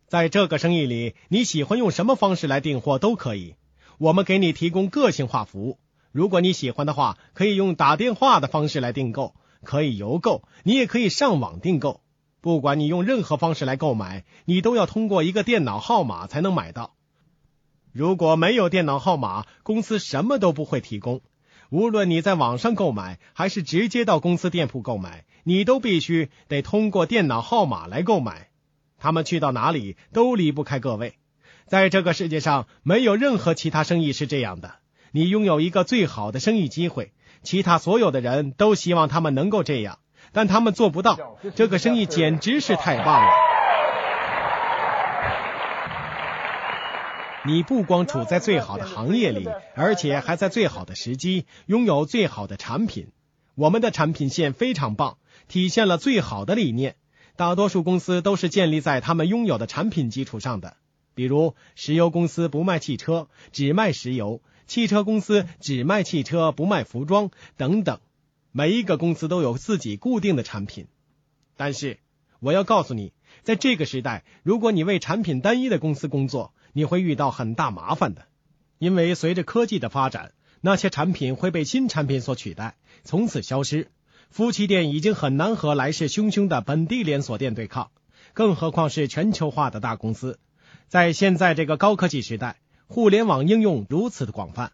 [0.08, 3.54] 在这个生意里，你喜欢用什么方式来订货都可以，
[4.00, 5.78] 我们给你提供个性化服务。
[6.12, 12.02] 如果你喜欢的话，可以用打电话的方式来订购，可以邮购，你也可以上网订购。
[12.42, 16.96] 不管你用任何方式来购买，你都要通过一个电脑号码才能买到。
[17.94, 21.22] 如果没有电脑号码，公司什么都不会提供。
[21.70, 25.26] 无论你在网上购买，还是直接到公司店铺购买。
[25.44, 28.50] 你都必须得通过电脑号码来购买，
[28.98, 31.16] 他们去到哪里都离不开各位。
[31.66, 34.76] 在这个世界上，没有任何其他生意是这样的。
[35.12, 40.00] 你拥有一个最好的生意机会，其他所有的人都希望他们能够这样，
[40.32, 41.38] 但他们做不到。
[41.56, 43.32] 这个生意简直是太棒了！
[47.46, 53.08] 你不光处在最好的行业里，而且还在最好的时机，拥有最好的产品。
[53.56, 55.18] 我们的产品线非常棒。
[55.48, 56.96] 体现了最好的理念。
[57.36, 60.78] 大多数公司都是建立在他们拥有的产品基础上的，
[61.14, 68.00] 比如石油公司不卖汽车，只卖石油；汽车公司只卖汽车，不卖服装等等。
[68.52, 70.88] 每一个公司都有自己固定的产品。
[71.56, 72.00] 但是
[72.40, 78.28] 我要告诉你，在这个时代，如果你为产品单一的公司工作，你会遇到很大麻烦的，
[78.78, 83.90] 因为随着科技的发展，那些产品会被新产品所取代，从此消失。
[84.30, 87.92] 夫妻店已经很难和来势汹汹的本地连锁店对抗，
[88.34, 90.40] 更何况是全球化的大公司。
[90.88, 94.72] 在现在这个高科技时代，互联网应用如此的广泛，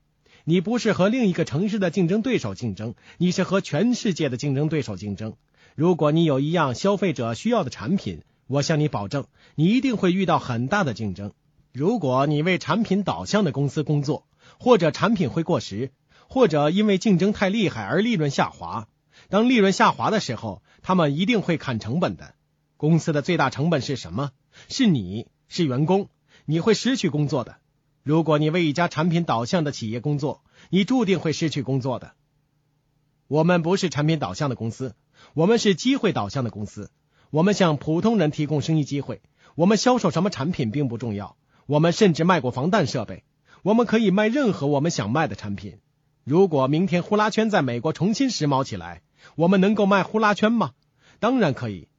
[0.49, 5.35] 你不是和另一个城市的竞争对手竞争，你是和全世界的竞争对手竞争。
[5.75, 11.33] 如果你有一样消费者需要的产品，我向你保证，你一定会遇到很大的竞争。
[11.73, 14.25] 如果你为产品导向的公司工作，
[14.57, 15.91] 或者产品会过时，
[16.29, 18.87] 或者因为竞争太厉害而利润下滑，
[19.27, 22.35] 当利润下滑的时候，他们一定会砍成本的。
[22.77, 24.31] 公司的最大成本是什么？
[24.69, 26.07] 是你是员工，
[26.45, 27.57] 你会失去工作的。
[28.07, 32.13] 如果你为一家产品导向的企业工作，你注定会失去工作的。
[33.27, 34.95] 我们不是产品导向的公司，
[35.33, 36.89] 我们是机会导向的公司。
[37.31, 39.21] 我们向普通人提供生意机会。
[39.55, 41.35] 我们销售什么产品并不重要。
[41.65, 43.25] 我们甚至卖过防弹设备。
[43.61, 45.79] 我们可以卖任何我们想卖的产品。
[46.23, 49.01] 如果明天呼啦圈在美国重新时髦起来，
[49.35, 50.71] 我们能够卖呼啦圈吗？
[51.19, 51.89] 当然可以。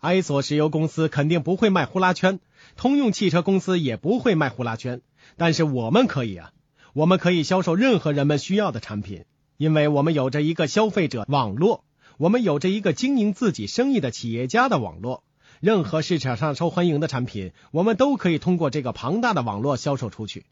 [0.00, 2.40] 埃索石油公司肯定不会卖呼啦圈，
[2.74, 5.00] 通用汽车公司也不会卖呼啦圈，
[5.36, 6.52] 但是我们可以啊，
[6.92, 9.24] 我们可以销售任何人们需要的产品，
[9.56, 11.84] 因为我们有着一个消费者网络，
[12.18, 15.24] 我们有着一个经营自己生意的企业家的网络，
[15.60, 20.46] 任何市场上受欢迎的产品，我们都可以通过这个庞大的网络销售出去。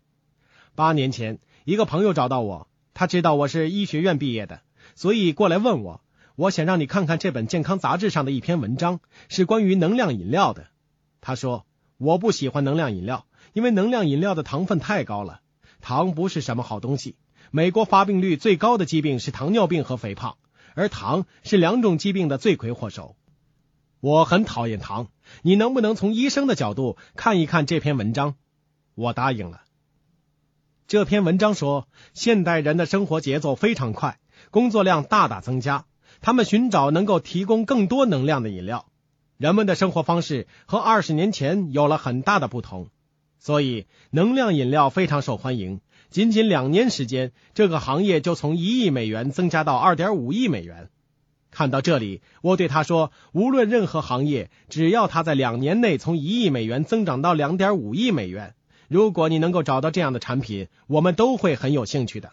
[0.75, 4.61] 八年前，一个朋友找到我，他知道我是医学院毕业的，
[4.95, 6.01] 所以过来问我。
[6.37, 10.69] 我想让你看看这本健康杂志上的一篇文章，是关于能量饮料的。
[11.21, 11.67] 他说
[11.99, 15.41] 我不喜欢能量饮料，因为能量饮料的糖分太高了。
[15.81, 17.17] 糖不是什么好东西。
[17.51, 20.37] 美国发病率最高的疾病是糖尿病和肥胖，
[20.75, 23.17] 而糖是两种疾病的罪魁祸首。
[24.01, 25.09] 我很讨厌糖。
[25.43, 28.35] 你能不能从医生的角度看一看这篇文章？
[28.95, 29.63] 我答应了。
[30.87, 34.19] 这篇文章说，现代人的生活节奏非常快，
[34.51, 35.87] 工作量大大增加。
[36.21, 38.87] 他们寻找能够提供更多能量的饮料，
[39.37, 42.89] 人们的生活方式和二十年前有了很大的不同，
[43.41, 45.81] 所以能量饮料非常受欢迎。
[46.11, 50.91] 仅仅两年时间，这个行业就从一亿美元增加到二点五亿美元。
[51.51, 58.55] 看到这里，我对他说：“无论任何行业，只要它在两年内从一亿美元增长到两点五亿美元，
[58.87, 62.33] 如果你能够找到这样的产品，我们都会很有兴趣的。”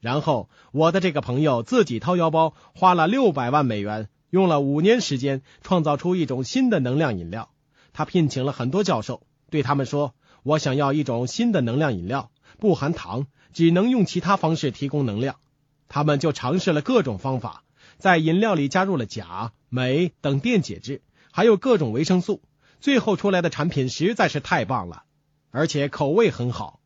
[0.00, 7.50] 然后，我的这个朋友自己掏腰包，花了六百万美元，用了五年时间，创造出一种新的能量饮料。
[7.94, 10.14] 他聘请了很多教授，对他们说
[10.44, 12.30] ：“我想要一种新的能量饮料，
[12.60, 15.36] 不含糖，只能用其他方式提供能量。”
[15.88, 17.64] 他们就尝试了各种方法，
[17.98, 21.02] 在饮料里加入了钾、镁等电解质，
[21.32, 22.42] 还有各种维生素。
[22.80, 25.04] 最后出来的产品实在是太棒了，
[25.50, 26.80] 而且口味很好。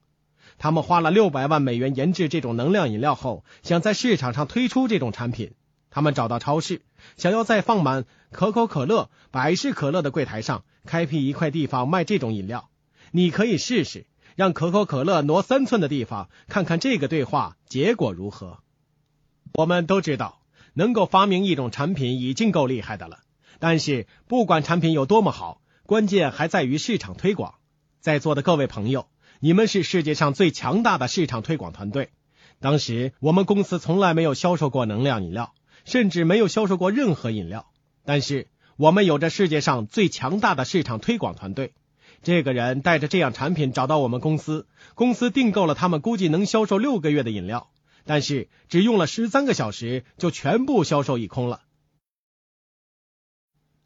[0.58, 5.54] 他们花了六百万美元研制这种能量饮料后，想在市场上推出这种产品。
[5.90, 6.82] 他们找到超市，
[7.16, 12.68] 想要在放满可口可乐、百事可乐的柜台上开辟一块地方卖这种饮料。
[13.12, 18.60] 你可以试试，让可口可乐挪三寸的地方，看看这个对话结果如何。
[19.54, 20.40] 我们都知道，
[20.74, 23.20] 能够发明一种产品已经够厉害的了。
[23.58, 27.54] 但是，不管产品有多么好，关键还在于市场推广。
[28.00, 29.08] 在座的各位朋友。
[29.40, 32.10] 你们是世界上最强大的市场推广团队。
[32.58, 37.70] 当时我们公司从来没有销售过能量饮料，甚至没有销售过任何饮料。
[38.04, 41.72] 但是我们有着世界上最强大的市场推广团队。
[42.22, 47.70] 这个人带着这样产品找到我们公司，公司订购了他们估计能销售六个月的饮料，
[48.04, 51.62] 但是只用了十三个小时就全部销售一空了。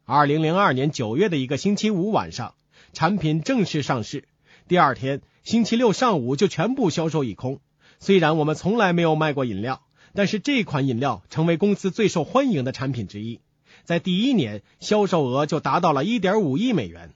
[0.05, 2.55] 二零零二年九月的一个星期五晚上，
[2.91, 4.27] 产品正式上市。
[4.67, 5.21] 第二天。
[5.43, 7.59] 星期六上午就全部销售一空。
[7.99, 13.41] 虽然我们从来没有卖过饮料，但是这款饮料成为公司最受欢迎的产品之一。
[13.83, 17.13] 在第一年，销售额就达到了一点五亿美元。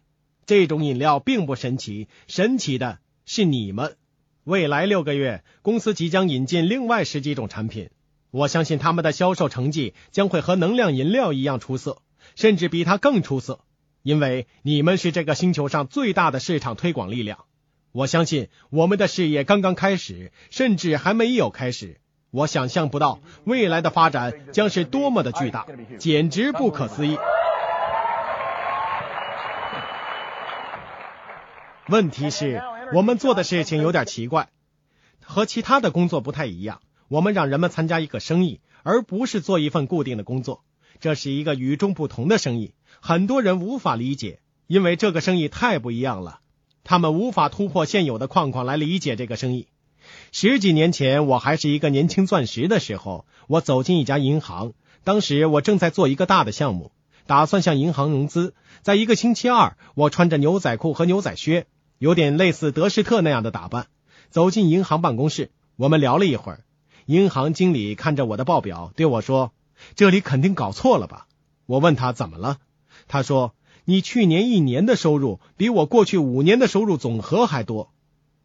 [0.48, 3.98] 这种饮料并不神奇，神奇的是你们。
[4.46, 7.90] 未来六个月，公司即将引进另外十几种产品。
[8.32, 12.02] 我相信他们的销售成绩将会和能量饮料一样出色，
[12.36, 13.60] 甚至比它更出色，
[14.04, 17.40] 因为你们是这个星球上最大的市场推广力量。
[17.92, 22.00] 我相信我们的事业刚刚开始，甚至还没有开始。
[22.32, 25.68] 我想象不到未来的发展将是多么的巨大，
[26.00, 27.18] 简直不可思议。
[31.90, 32.62] 问题是，
[32.94, 34.50] 我们做的事情有点奇怪，
[35.24, 36.82] 和其他的工作不太一样。
[37.08, 40.66] 我们让人们参加一个生意，而不是做一份固定的工作。
[41.00, 46.42] 这是一个与众不同的生意，很多人无法理解，因为这个生意太不一样了。
[46.84, 49.68] 他们无法突破现有的框框来理解这个生意。
[50.34, 54.74] 十几年前，我还是一个年轻钻石的时候，我走进一家银行。
[55.06, 56.92] 当时我正在做一个大的项目，
[57.28, 58.54] 打算向银行融资。
[58.82, 61.66] 在一个星期二，我穿着牛仔裤和牛仔靴，
[61.98, 63.88] 有点类似德士特那样的打扮，
[64.30, 65.52] 走进银行办公室。
[65.76, 66.64] 我们聊了一会儿。
[67.06, 69.54] 银行经理看着我的报表，对我说
[69.96, 71.28] ：“这里肯定搞错了吧？”
[71.66, 72.60] 我问他怎么了，
[73.08, 73.54] 他说。
[73.90, 77.94] 你去年一年的收入比我过去五年的收入总和还多，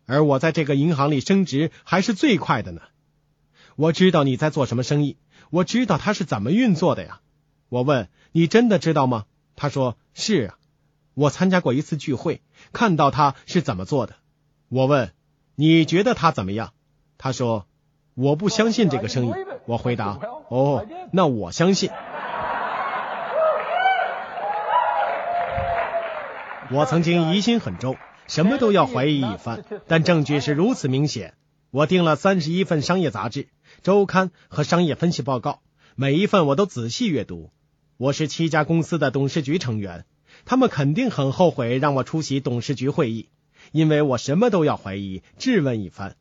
[0.07, 2.81] 而我在这个银行里升职还是最快的呢。
[3.75, 5.17] 我知道你在做什么生意，
[5.51, 7.23] 我知道它是怎么运作的呀。
[7.69, 9.25] 我问你真的知道吗？
[9.57, 10.59] 他说是啊，
[11.15, 12.41] 我参加过一次聚会，
[12.73, 14.15] 看到他是怎么做的。
[14.69, 15.13] 我问
[15.55, 16.73] 你觉得他怎么样？
[17.19, 17.67] 他说
[18.15, 19.33] 我不相信这个生意。
[19.65, 20.19] 我回答
[20.49, 21.91] 哦，那我相信。
[26.73, 27.97] 我曾经疑心很重，
[28.27, 31.35] 什么都要怀疑一番，但证据是如此明显。
[31.71, 33.49] 我订了三十一份商业杂志、
[33.83, 35.61] 周刊和商业分析报告，
[35.95, 37.51] 每一份我都仔细阅读。
[37.99, 40.07] 我是七家公司的董事局成员，
[40.45, 43.29] 他们肯定很后悔让我出席董事局会议，
[43.71, 46.17] 因为我什么都要怀疑、质问一番。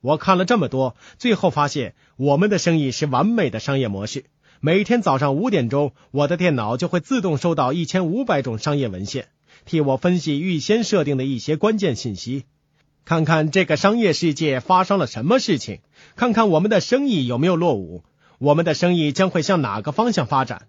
[0.00, 4.26] 我看了这么多，最后发现我们的生意是完美的商业模式。
[4.60, 9.28] 每天早上五点钟，我的电脑就会自动收到一千五百种商业文献，
[9.64, 12.44] 替我分析预先设定的一些关键信息，
[13.04, 15.80] 看看这个商业世界发生了什么事情，
[16.14, 18.04] 看看我们的生意有没有落伍，
[18.38, 20.68] 我们的生意将会向哪个方向发展。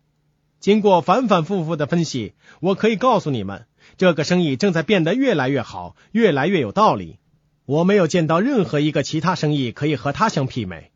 [0.59, 3.65] 经过反反复复的分析，我可以告诉你们，
[3.97, 7.19] 这个生意正在变得越来越好，越来越有道理。
[7.65, 10.91] 我没有见到任何一个其他生意可以和它相媲美。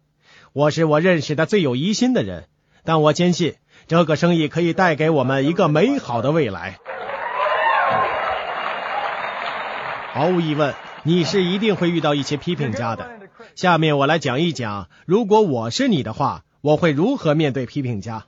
[0.53, 2.45] 我是我认识的最有疑心的人，
[2.83, 3.55] 但我坚信
[3.87, 6.79] 这个生意可以带给我们一个美好的未来。
[10.13, 13.09] 毫无疑问，你是一定会遇到一些批评家的。
[13.55, 18.25] 下面我来讲一讲，如果我是你的话，我会如何面对批评家。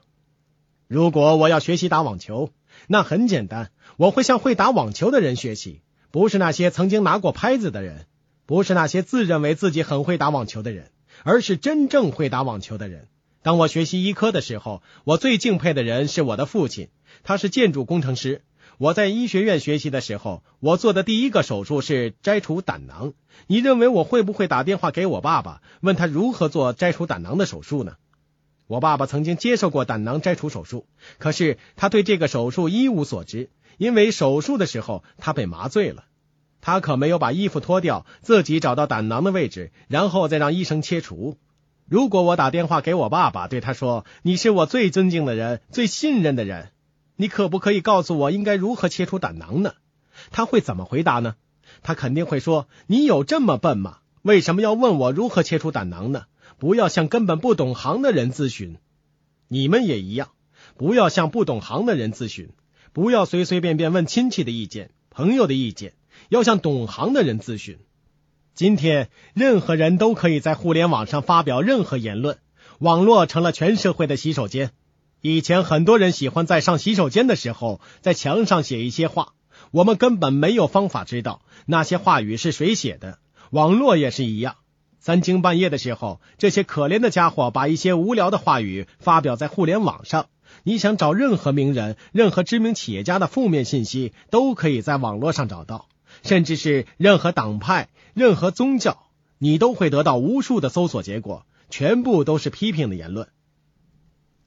[0.86, 2.50] 如果我要学习打网球，
[2.88, 5.80] 那很简单，我会向会打网球的人学习，
[6.10, 8.06] 不是那些曾经拿过拍子的人，
[8.44, 10.90] 不是那些自认为自己很会打网球的人，
[11.22, 13.08] 而是真正会打网球的人。
[13.42, 16.88] 当我学习医科的时候，我最敬佩的人是我的父亲，
[17.22, 18.42] 他是建筑工程师。
[18.76, 23.14] 我在医学院学习的时候，我做的第一个手术是摘除胆囊。
[23.46, 27.96] 你认为我会不会打电话给我爸爸，问他如何做摘除胆囊的手术呢？
[28.66, 30.86] 我爸爸曾经接受过胆囊摘除手术，
[31.18, 36.04] 可是他对这个手术一无所知，因为手术的时候他被麻醉了。
[36.60, 41.36] 他可没有把衣服脱掉，自己找到胆囊的位置，然后再让医生切除。
[41.86, 46.70] 如果我打电话给我爸爸，对他说：“你是我最尊敬的人，最信任的人，
[47.16, 49.74] 你可不可以告诉我应该如何切除胆囊呢？”
[50.32, 51.34] 他会怎么回答呢？
[51.82, 53.98] 他肯定会说：“你有这么笨吗？
[54.22, 56.24] 为什么要问我如何切除胆囊呢？”
[56.58, 58.76] 不要向根本不懂行的人咨询，
[59.48, 60.30] 你们也一样，
[60.76, 62.50] 不要向不懂行的人咨询，
[62.92, 65.94] 不要随随便便问亲戚的意见、朋友的意见，
[66.28, 67.78] 要向懂行的人咨询。
[68.54, 72.38] 今天，任何人都可以在互联网上发表任何言论，
[72.78, 74.70] 网络成了全社会的洗手间。
[75.20, 79.32] 以前，很多人喜欢在上洗手间的时候在墙上写一些话，
[79.72, 83.18] 我们根本没有方法知道那些话语是谁写的。
[83.50, 84.56] 网络也是一样。
[85.04, 90.28] 三更半夜的时候，这些可怜的家伙把一些无聊的话语发表在互联网上。
[90.62, 95.90] 你想找任何名人、任何知名企业家的负面信息，都可以在网络上找到，
[96.22, 103.28] 甚至是任何党派、任何宗教，你都会得到无数的搜索结果，全部都是批评的言论。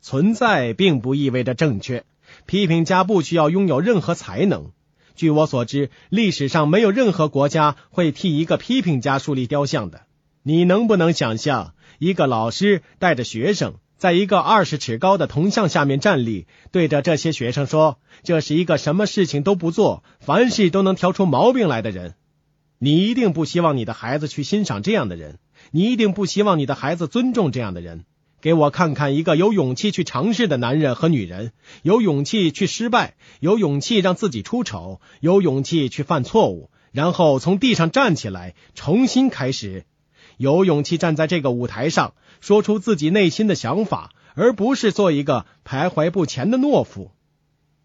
[0.02, 2.04] 存在并不意味着正确，
[2.48, 4.72] 批评家不需要拥有任何才能。
[5.16, 10.07] 据我所知，历史上没有任何国家会替一个批评家树立雕像的。
[10.48, 22.16] 你能不能想象一个老师带着学生，在一个二十尺高的铜像下面站立，对着这些学生说：“这是一个什么事情都不做，凡事都能挑出毛病来的人。”
[22.80, 25.40] 你一定不希望你的孩子去欣赏这样的人，
[25.72, 28.06] 你一定不希望你的孩子尊重这样的人。
[28.40, 39.84] 给我看看一个有勇气去尝试的男人和女人，有勇气去失败，有勇气让自己出丑，有勇气去犯错误，然后从地上站起来，重新开始。
[40.38, 47.12] 有勇气站在这个舞台上，说出自己内心的想法，而不是做一个徘徊不前的懦夫。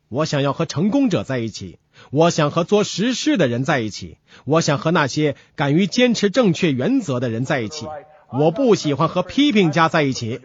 [0.09, 1.79] 我想要和成功者在一起，
[2.11, 7.87] 我想和做实事的人在一起，我想和那些敢于坚持正确原则的人在一起。
[8.31, 10.41] 我不喜欢和批评家在一起。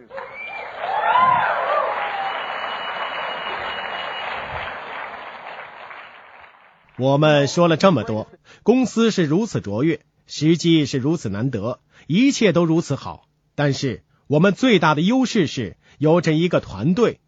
[6.97, 8.28] 我们说了这么多，
[8.64, 11.80] 公司是如此卓越，时机是如此难得。
[12.08, 17.20] 一切都如此好，但是我们最大的优势是有着一个团队，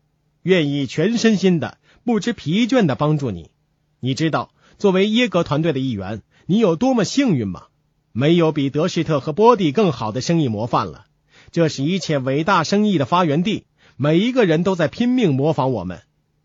[0.42, 3.52] 愿意全身心的、不知疲倦的帮助你。
[4.00, 7.64] 你知道，作为耶格团队的一员，你有多么幸运吗？
[8.14, 11.06] 没有比德士特和波蒂更好的生意模范了。
[11.52, 13.66] 这是一切伟大生意的发源地，
[13.98, 16.02] 每一个人都在拼命模仿我们。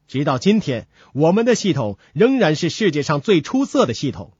[0.08, 4.32] 直到今天，我们的系统仍然是世界上最出色的系统。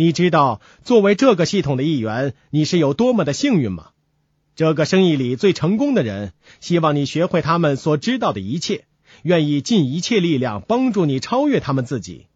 [0.00, 3.88] 你知道，作为这个系统的一员，你是有多么的幸运吗？
[4.54, 8.84] 这个生意里最成功的人，希望你学会他们所知道的一切，
[9.22, 12.26] 愿意尽一切力量帮助你超越他们自己。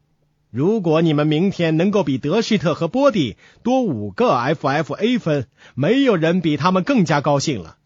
[0.51, 5.47] 如果你们明天能够比德士特和波蒂多五个 FFA 分，
[5.77, 7.77] 没有人比他们更加高兴了。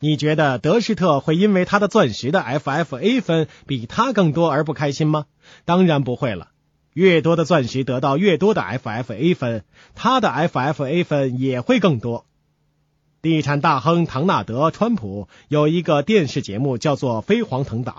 [0.00, 5.26] 你觉得德士特会因为他的钻石的 FFA 分比他更多而不开心吗？
[5.64, 6.48] 当然不会了。
[6.94, 9.64] 越多的钻石得到越多的 FFA 分，
[9.94, 12.24] 他的 FFA 分也会更多。
[13.20, 17.92] 地产大亨唐纳德·川普有一个电视节目叫做《飞黄腾达》，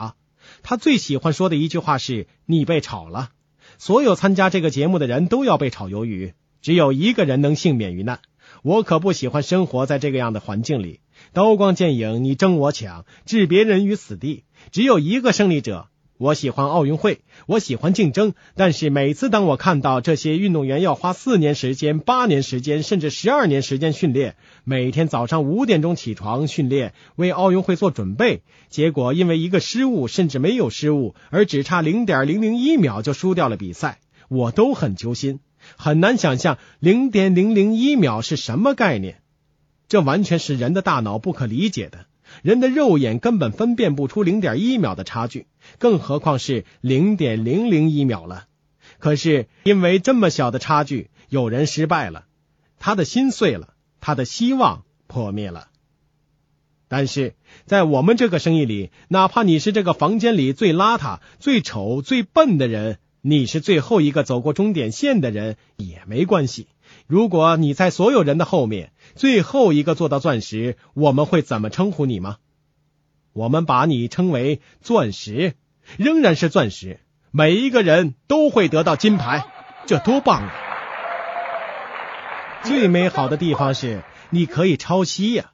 [0.64, 3.32] 他最喜欢说的一句话是：“你被炒了。”
[3.78, 8.22] 所有参加这个节目的人都要被炒鱿鱼，只有一个人能幸免于难。
[8.64, 11.02] 我可不喜欢生活在这个样的环境里，
[11.34, 14.46] 刀光剑影，你争我抢，置别人于死地。
[14.72, 15.90] 只有一个胜利者。
[16.18, 34.00] 我喜欢奥运会，我喜欢竞争，但是每次当我看到这些运动员要花四年时间、八年时间，甚至十二年时间训练，每天早上五点钟起床训练，为奥运会做准备，结果因为一个失误，甚至没有失误，而只差零点零零一秒就输掉了比赛，
[34.30, 35.42] 我都很揪心，
[35.76, 39.22] 很难想象零点零零一秒是什么概念，
[39.90, 42.06] 这完全是人的大脑不可理解的。
[42.44, 45.48] 人的肉眼根本分辨不出零点一秒的差距，
[45.80, 48.48] 更何况是零点零零一秒了。
[49.00, 52.26] 可是因为这么小的差距，有人失败了，
[52.80, 55.70] 他的心碎了，他的希望破灭了。
[56.88, 57.34] 但是
[57.66, 66.68] 在我们这个生意里，哪怕你是这个房间里最邋遢、最丑、最笨的人，你是最后一个走过终点线的人也没关系。
[67.08, 72.38] 如果你在所有人的后面，最后一个做到钻石，我们会怎么称呼你吗？
[73.32, 75.54] 我们把你称为钻石，
[75.98, 77.00] 仍然是钻石。
[77.30, 79.46] 每一个人都会得到金牌，
[79.86, 80.52] 这多棒啊！
[82.64, 85.52] 最美好的地方是，你可以抄袭呀，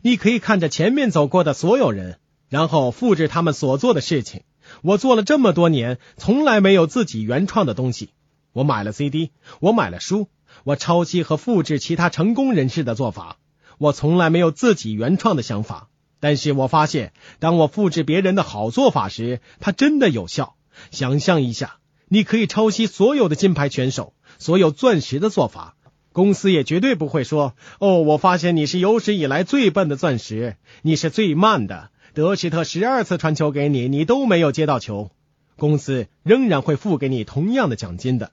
[0.00, 4.44] 你可以看着前面走过的所有人，然后复制他们所做的事情。
[4.80, 8.08] 我做了这么多年，从来没有自己原创的东西。
[8.52, 10.30] 我买了 CD，我买了书。
[10.64, 13.36] 我抄袭和复制其他成功人士的做法，
[13.78, 15.88] 我从来没有自己原创的想法。
[16.20, 20.56] 但是我发现，当我复制别人的好做法时，它真的有效。
[20.90, 21.76] 想象一下，
[22.08, 25.76] 你可以抄袭所有的金牌选手、所有钻石的做法，
[26.12, 35.10] 公司也绝对不会说：“哦，我发现你是有史以来最笨的钻石，你是最慢的。”德什特十二次传球给你，你都没有接到球，
[35.56, 38.30] 公司仍然会付给你同样的奖金的。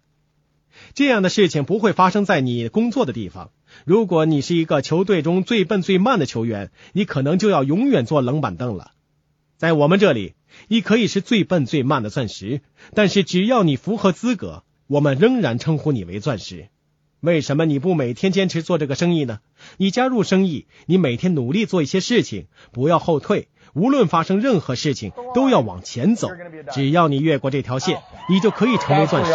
[0.94, 3.52] 这样的事情不会发生在你工作的地方。
[3.86, 8.92] 如果你是一个球队中最笨最慢的球员，你可能就要永远坐冷板凳了。
[9.58, 10.34] 在我们这里，
[10.68, 12.62] 你可以是最笨最慢的钻石，
[12.94, 16.68] 但是只要你符合资格，我们仍然称呼你为钻石。
[17.20, 19.40] 为什么你不每天坚持做这个生意呢？
[19.78, 23.48] 你加入生意，你每天努力做一些事情，不要后退。
[23.74, 26.30] 无论发生任何事情，都要往前走。
[26.74, 29.32] 只要你越过这条线，你就可以成为钻石。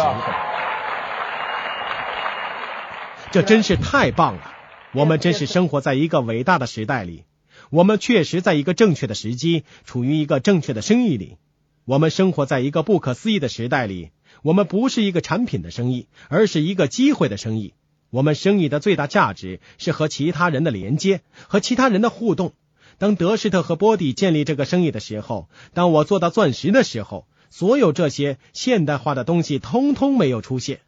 [3.29, 4.53] 这真是太棒了！
[4.93, 7.25] 我们真是生活在一个伟大的时代里。
[7.69, 11.35] 我们确实在一个正确的时机，处于一个正确的生意里。
[11.83, 14.11] 我们生活在一个不可思议的时代里。
[14.43, 17.73] 我们不是一个产品的生意，而是一个机会的生意。
[18.11, 22.53] 我们生意的最大价值是和其他人的连接，和其他人的互动。
[22.97, 30.79] 当德士特和波蒂建立这个生意的时候，当我做到钻石的时候，所有这些现代化的东西通通没有出现。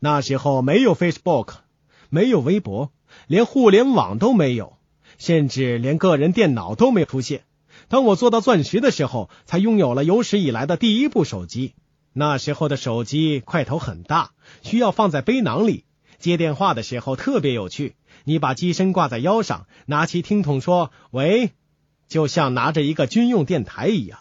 [0.00, 1.54] 那时候没有 Facebook，
[2.08, 2.92] 没有微博，
[3.26, 4.76] 连互联网都没有，
[5.18, 7.44] 甚至连个人电脑都没有出现。
[7.88, 11.74] 当我做到钻石的时候，才拥有了有史以来的第一部手机。
[12.12, 14.32] 那时候的手机块头很大，
[14.62, 15.84] 需要放在背囊里。
[16.18, 17.94] 接电话的时候特别有趣，
[18.24, 21.52] 你把机身挂在腰上，拿起听筒说“喂”，
[22.08, 24.18] 就像拿着一个军用电台一样。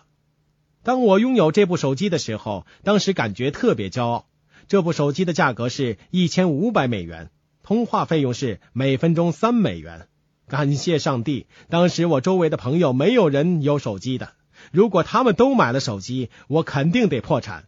[0.83, 4.26] 当我拥有这部手机的时候，当时感觉特别骄傲。
[4.67, 7.29] 这部手机的价格是一千五百美元，
[7.63, 10.07] 通话费用是每分钟三美元。
[10.47, 14.33] 感谢上帝，当时我周围的朋友没有人有手机的。
[14.71, 17.65] 如果他们都买了手机，我肯定得破产。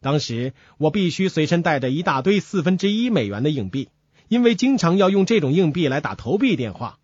[0.00, 3.88] 当时我必须随身带着一大堆四分之一美元的硬币，
[4.28, 6.98] 因为经常要用这种硬币来打投币电话。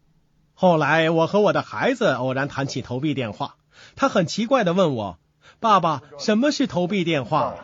[0.53, 3.55] 后来我和我的孩子偶然谈起投币电话，
[3.95, 5.21] 他很奇怪的问我
[5.61, 7.55] ：“爸爸，什么是投币电话？”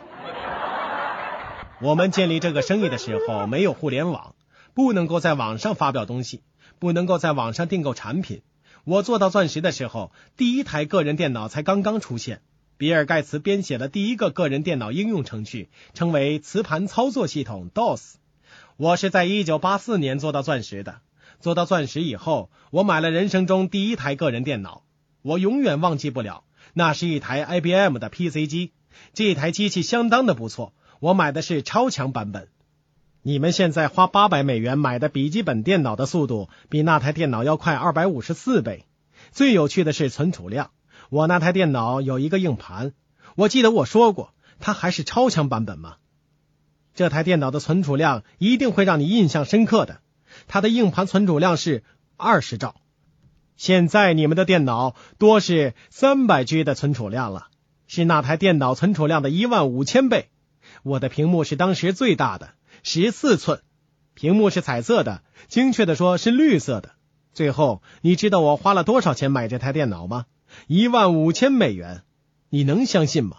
[1.85, 4.33] 我们建立这个生意的时候没有互联网，
[4.73, 6.41] 不能够在网上发表东西，
[6.79, 8.41] 不能够在网上订购产品。
[8.85, 12.41] 我做到钻石的时候，第一台个人电脑才刚刚出现。
[12.77, 18.15] 比尔盖茨编写了第一个个人电脑应用程序，称为磁盘操作系统 DOS。
[18.77, 21.01] 我是在一九八四年做到钻石的。
[21.39, 24.81] 做到钻石以后，我买了人生中第一台个人电脑，
[25.21, 28.71] 我永远忘记不了，那是一台 IBM 的 PC 机。
[29.13, 32.47] 这台机器相当的不错，我买的是超强版本。
[33.21, 38.85] 你们现在花八百美元买的笔记本电脑的速度，比那台电脑要快二百五十四倍。
[39.31, 40.71] 最有趣的是存储量。
[41.09, 42.93] 我那台电脑有一个硬盘，
[43.35, 45.95] 我记得我说过，它还是超强版本吗？
[46.93, 49.99] 这台电脑的存储量一定会让你印象深刻的。
[50.47, 51.83] 它的硬盘存储量是
[52.17, 52.75] 二十兆，
[53.57, 57.47] 现在你们的电脑多是三百 G 的存储量了，
[57.87, 60.29] 是那台电脑存储量的一万五千倍。
[60.85, 62.51] 我的屏幕是当时最大的，
[62.83, 63.61] 十四寸，
[64.13, 66.91] 屏幕是彩色的，精确的说是绿色的。
[67.33, 70.27] 最后，你知道我花了多少钱买这台电脑吗？
[70.67, 72.03] 一万五千美元，
[72.51, 73.37] 你能相信吗？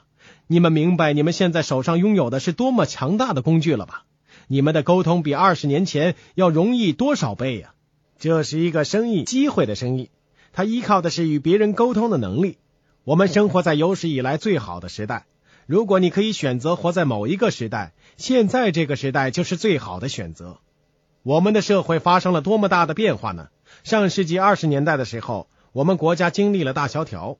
[0.48, 4.06] 你们明白你们现在手上拥有的是多么强大的工具了吧？
[4.48, 7.74] 你们的沟通比二十年前要容易多少倍呀？
[8.18, 10.10] 这是一个生意机会的生意，
[10.52, 12.58] 它依靠的是与别人沟通的能力。
[13.04, 15.26] 我们生活在有史以来最好的时代。
[15.66, 20.58] 如果你可以选择活在某一个时代，现在这个时代就是最好的选择。
[21.22, 23.48] 我们的社会发生了多么大的变化呢？
[23.84, 25.48] 上世纪二十年代的时候。
[25.72, 27.36] 我们国家经历了大萧条，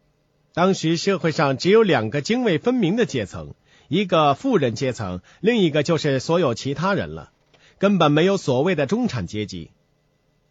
[0.53, 3.55] 当时社会上只有两个泾渭分明的阶层，
[3.89, 7.31] 一个富人阶层，另一个就是所有其他人了，
[7.79, 9.71] 根本没有所谓的中产阶级。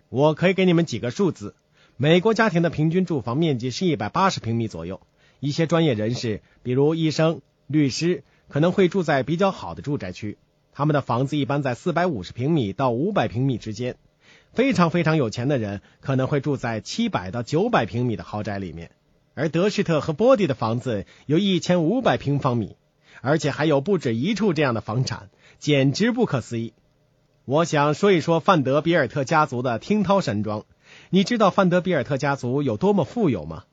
[0.09, 1.53] 我可以给你们几个数字：
[1.95, 5.01] 美国家庭的平均住房面积是一百八十平米左右，
[5.39, 10.37] 一些专业人士，比如医生、律师，可能会住在比较好的住宅区，
[10.71, 13.95] 他们的房子一般在四百五十平米到五百平米之间。
[14.53, 18.91] 非常非常有钱的人可能会住在七百到九百平米的豪宅里面，
[19.33, 22.77] 而德士特和波蒂的房子有一千五百平方米，
[23.21, 26.73] 而且还有不止一处这样的房产，简直不可思议。
[27.43, 30.65] 我想说一说范德比尔特家族的听涛山庄。
[31.09, 33.65] 你知道范德比尔特家族有多么富有吗？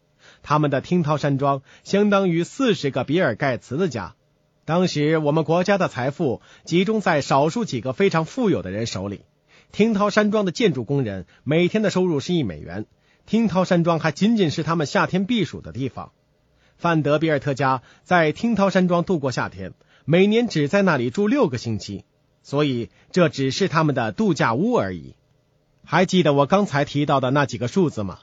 [0.42, 4.14] 他们的听涛山庄相当于四十个比尔盖茨的家。
[4.64, 9.22] 当时我们国家的财富集中在少数几个非常富有的人手里。
[9.72, 12.86] 听涛山庄的建筑工人每天的收入是一美元。
[13.24, 16.12] 听涛山庄还仅仅是他们夏天避暑的地方。
[16.76, 19.72] 范德比尔特家在听涛山庄度过夏天，
[20.04, 22.04] 每年只在那里住六个星期，
[22.42, 25.14] 所以这只是他们的度假屋而已。
[25.84, 28.18] 还记得我刚才提到的那几个数字吗？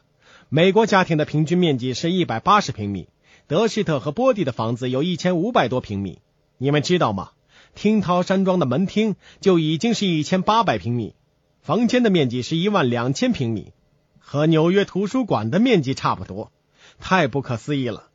[0.52, 3.08] 美国家庭的平均面积是一百八十平米，
[3.46, 6.24] 德士特和波蒂的房子有一千五百多平米。
[6.58, 7.30] 你们知道吗？
[7.76, 11.14] 听涛山庄的门厅就已经是一千八百平米。
[11.62, 13.74] 房间的面积是一万两千平米，
[14.18, 16.52] 和纽约图书馆的面积差不多，
[17.00, 18.10] 太不可思议了。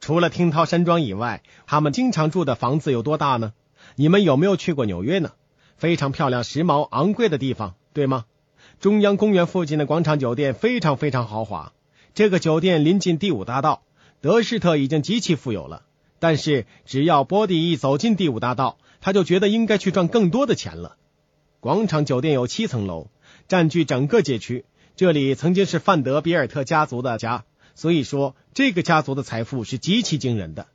[0.00, 3.52] 除了听涛山庄以外，他们经常住的房子有多大呢？
[3.94, 5.30] 你们有没有去过纽约呢？
[5.76, 8.24] 非常漂亮、时髦、昂贵的地方，对吗？
[8.78, 11.72] 中央公园附近的广场酒店非常非常豪华。
[12.14, 13.82] 这个酒店临近第五大道，
[14.20, 15.82] 德士特已经极其富有了。
[16.18, 20.96] 但是只要波迪一走进第五大道，他就觉得应该去赚更多的钱了。
[21.60, 23.08] 广场酒店有七层楼，
[23.48, 24.66] 占据整个街区。
[24.94, 30.66] 这里曾经是范德比尔特家族的家，所以说这个家族的财富是极其惊人的。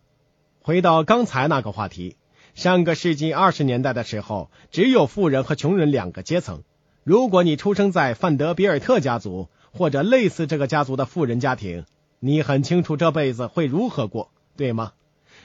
[0.62, 2.16] 回到刚才那个话题，
[2.56, 6.64] 上个世纪二十年代的时候，只有富人和穷人两个阶层。
[7.04, 11.86] 如果你出生在范德比尔特家族或者类似这个家族的富人家庭，
[12.20, 14.94] 你很清楚这辈子会如何过，对吗？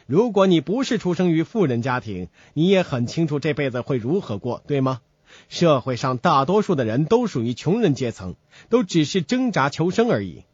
[0.06, 5.00] 如果你不是出生于富人家庭，你也很清楚这辈子会如何过，对吗？
[5.48, 8.36] 社会上大多数的人都属于穷人阶层，
[8.68, 10.44] 都只是挣扎求生而已。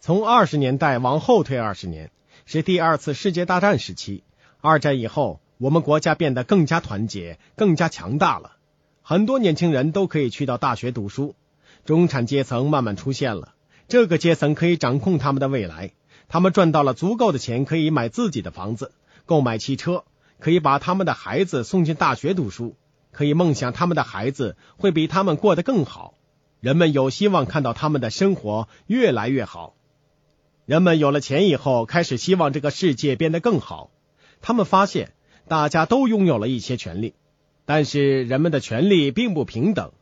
[0.00, 2.10] 从二十年代往后推二十年，
[2.46, 4.24] 是第二次世界大战时期。
[4.62, 8.56] 二战以后，我们国家变得更加团结、更加强大了。
[9.02, 11.34] 很多年轻人都可以去到大学读书，
[11.84, 13.54] 中产阶层慢慢出现了。
[13.88, 15.92] 这个阶层可以掌控他们的未来，
[16.28, 18.92] 他们赚到了足够的钱，可以买自己的房子、
[19.26, 20.04] 购买汽车，
[20.38, 22.76] 可以把他们的孩子送进大学读书。
[23.10, 26.14] 可以梦想他们的孩子会比他们过得更好，
[26.60, 29.74] 人们有希望看到他们的生活越来越好。
[30.64, 33.90] 人们有了钱以后，开始希望这个世界变得更好。
[34.40, 35.12] 他们发现
[35.46, 37.14] 大家都拥有了一些权利，
[37.64, 39.92] 但是人们的权利并不平等，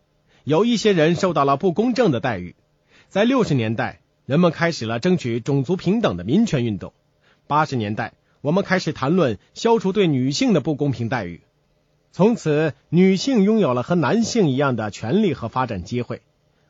[0.44, 2.54] 有一些人受到了不公正的待遇。
[3.08, 6.92] 在六十年代，人们开始了争取种族平等的民权运动。
[7.46, 11.40] 八十年代，我们开始谈论消除对女性的不公平待遇。
[12.12, 16.22] 从此，女性拥有了和男性一样的权利和发展机会。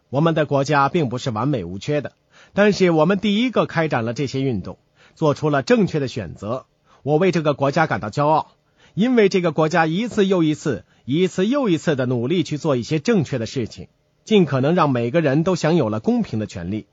[0.09, 2.13] 我们的国家并不是完美无缺的，
[2.53, 4.79] 但是我们第一个开展了这些运动。
[5.17, 6.67] 做出了正确的选择。
[7.03, 8.53] 我为这个国家感到骄傲，
[8.95, 13.89] 因为这个国家一次又一次、一次又一次的努力去做一些正确的事情，
[14.25, 16.87] 尽可能让每个人都享有了公平的权利，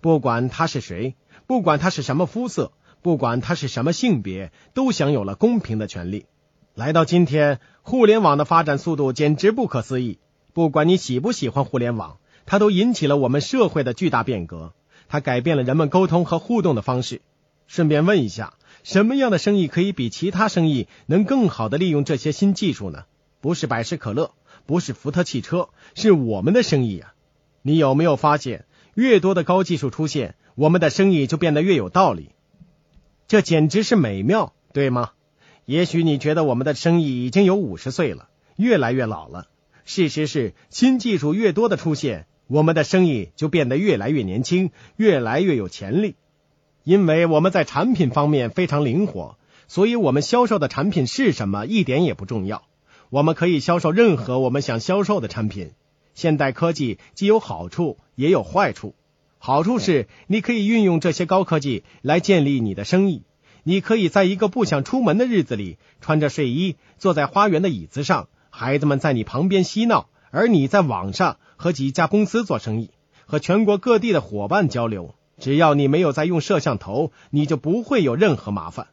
[0.00, 1.14] 不管他是谁，
[1.46, 2.72] 不管他是什么肤色，
[3.02, 6.26] 不管他是什么性别，都享有了公平的权利。
[6.74, 10.18] 来到今天，互联网的发展速度简直不可思议。
[10.54, 14.72] 不管你喜不喜欢互联网，它都引起了我们社会的巨大变革。
[15.08, 17.20] 它改变了人们沟通和互动的方式。
[17.66, 23.04] 顺便问一下，什么样的生意可以比其他生意能更好的利用这些新技术呢？
[23.40, 24.34] 不是百事可乐，
[24.66, 27.14] 不是福特汽车，是我们的生意啊！
[27.62, 28.64] 你有没有发现，
[28.94, 32.30] 越多的高技术出现，我们的生意就变得越有道理？
[33.28, 35.10] 这简直是美妙，对吗？
[35.64, 39.48] 也许你觉得我们的生意已经有五十岁了，越来越老了。
[39.84, 46.16] 事实是，新技术越多的出现，我们的生意就变得越来越年轻，越来越有潜力。
[46.84, 49.36] 因为我们在产品方面非常灵活，
[49.68, 52.62] 所以我们销售的产品是什么一点也不重要。
[53.10, 55.72] 我们可以销售任何我们想销售的产品。
[56.14, 58.94] 现代科技既有好处，也有坏处。
[59.38, 63.22] 好处是，你可以运用这些高科技来建立你的生意。
[63.64, 72.90] 你可以在一个不想出门的日子里，穿着睡衣坐在花园的椅子上，孩子们在你旁边嬉闹，而你在网上和几家公司做生意，
[73.24, 75.14] 和全国各地的伙伴交流。
[75.42, 78.86] 只要你没有在用摄像头，你就不会有任何麻烦。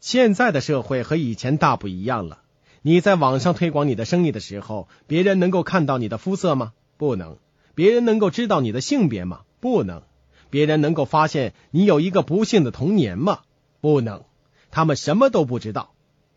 [0.00, 2.42] 现在的社会和以前大不一样了。
[2.82, 6.74] 你在网上推广你的生意的时候，别人能够看到你的肤色吗？
[6.98, 7.38] 不能。
[7.74, 9.40] 别人能够知道你的性别吗？
[9.60, 10.02] 不能。
[10.50, 13.38] 别人能够发现你有一个不幸的童年吗？
[13.80, 14.24] 不能，
[14.70, 15.94] 他们什么都不知道。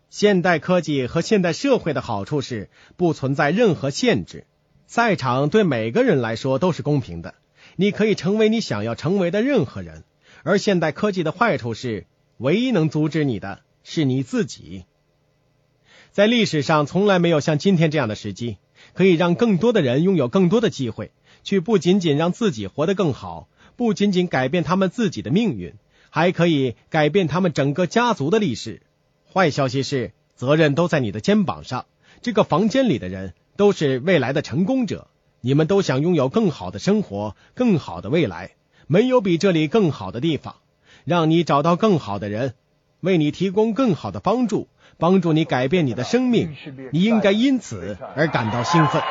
[0.10, 4.46] 现代科技和现代社会的好处是不存在任何限制，
[4.88, 7.36] 赛场对每个人来说都是公平的，
[7.76, 10.04] 你可以成为你想要成为的任何人。
[10.44, 12.06] 而现代科技的坏处是，
[12.38, 14.86] 唯一能阻止你的是你自己。
[16.12, 18.58] 在历史上从来没有像今天这样的时机，
[18.94, 21.12] 可以让更多的人拥有更多的机会，
[21.44, 25.76] 去不仅仅让自己活得更好，不仅仅改变他们自己的命运。
[26.14, 28.82] 还可以改变他们整个家族的历史。
[29.32, 31.86] 坏消息是，责任都在你的肩膀上。
[32.22, 35.08] 这个房间里的人都是未来的成功者，
[35.42, 38.52] 你们都想拥有更好的生活、更好的未来。
[38.88, 40.56] 没有比这里更好的地方，
[41.06, 42.54] 让你找到更好的人，
[43.00, 44.68] 为你提供更好的帮助，
[44.98, 46.56] 帮助你改变你的生命。
[46.92, 49.02] 你应该因此而感到兴奋。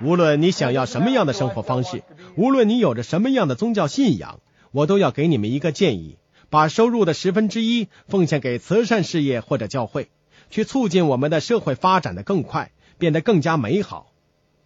[0.00, 2.02] 无论你想要什么样的生活方式，
[2.36, 4.40] 无论你有着什么样的宗教信仰，
[4.70, 6.18] 我都要给你们一个建议：
[6.50, 10.08] 把收入的十分之一奉献给慈善事业或者教会，
[10.50, 14.12] 去促进我们的社会发展的更快，变得更加美好。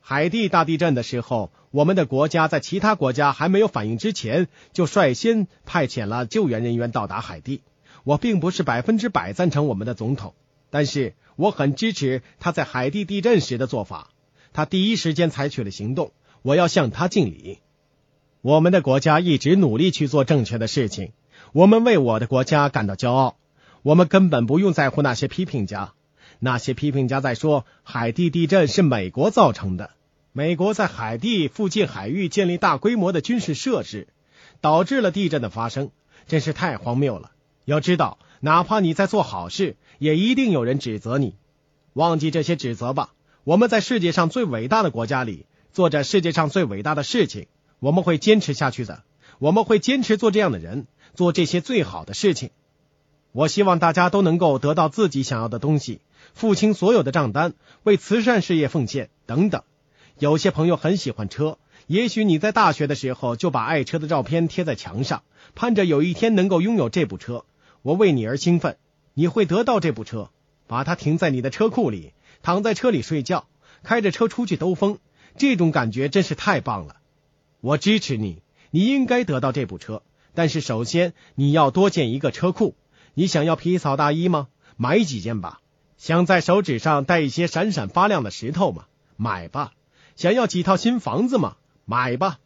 [0.00, 7.62] 海地大地震的时候，我们的国家在其他国家还没有反应之前，就率先派遣了救援人员到达海地。
[8.04, 10.34] 我并不是百分之百赞成我们的总统，
[10.70, 14.10] 但是我很支持他在海地地震时的做法。
[14.52, 16.10] 他第一时间采取了行动，
[16.42, 17.60] 我要向他敬礼。
[18.40, 21.12] 我们的国家一直努力去做正确的事情，
[21.52, 23.36] 我们为我的国家感到骄傲。
[23.82, 25.92] 我们根本不用在乎那些批评家，
[26.38, 29.90] 那些批评家在说海地地震是美国造成的，
[30.32, 34.06] 美国在海地附近海域建立大规模的军事设施，
[34.60, 35.90] 导致了地震的发生，
[36.28, 37.32] 真是太荒谬了。
[37.64, 41.34] 要知道，哪怕你在做好事，也一定有人指责你。
[41.92, 43.12] 忘记这些指责吧。
[43.42, 47.48] 我们在世界上最伟大的国家里做着世界上最伟大的事情，
[47.80, 49.02] 我们会坚持下去的。
[49.40, 52.50] 我们会坚持做这样的人，做这些最好的事情。
[53.32, 56.00] 我希望大家都能够得到自己想要的东西，
[56.34, 59.62] 付清所有的账单，为慈善事业奉献等等。
[60.18, 65.22] 有些朋友很喜欢车，也许你在大学的时候就把爱车的照片贴在墙上，
[65.54, 67.46] 盼着有一天能够拥有这部车。
[67.80, 68.76] 我为你而兴奋，
[69.14, 70.28] 你会得到这部车，
[70.66, 72.12] 把它停在你的车库里。
[72.42, 73.46] 躺在车里睡觉，
[73.82, 74.98] 开着车出去兜风，
[75.38, 76.96] 这种感觉真是太棒了。
[77.60, 80.02] 我支持你，你应该得到这部车。
[80.34, 82.74] 但是首先你要多建一个车库。
[83.14, 84.48] 你想要皮草大衣吗？
[84.76, 85.60] 买几件吧。
[85.98, 88.86] 想在手指上戴一些闪闪发亮的石头吗？
[89.16, 89.72] 买吧。
[90.16, 91.56] 想要几套新房子吗？
[91.84, 92.38] 买吧。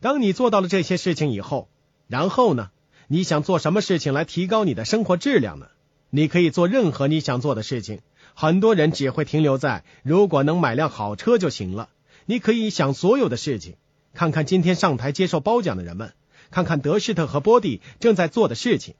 [0.00, 1.68] 当你做到了这些事情以后，
[2.08, 2.70] 然后呢？
[3.08, 5.68] 你想做什么事情来提高你的生活质量呢？
[6.10, 8.00] 你可以做任何你想做的事情。
[8.34, 11.88] 很多人只会停留在如果能买辆好车就行了。
[12.26, 13.76] 你可以想所有的事情，
[14.12, 16.12] 看看今天上台接受褒奖的人们，
[16.50, 18.94] 看看德士特和波蒂正在做的事情，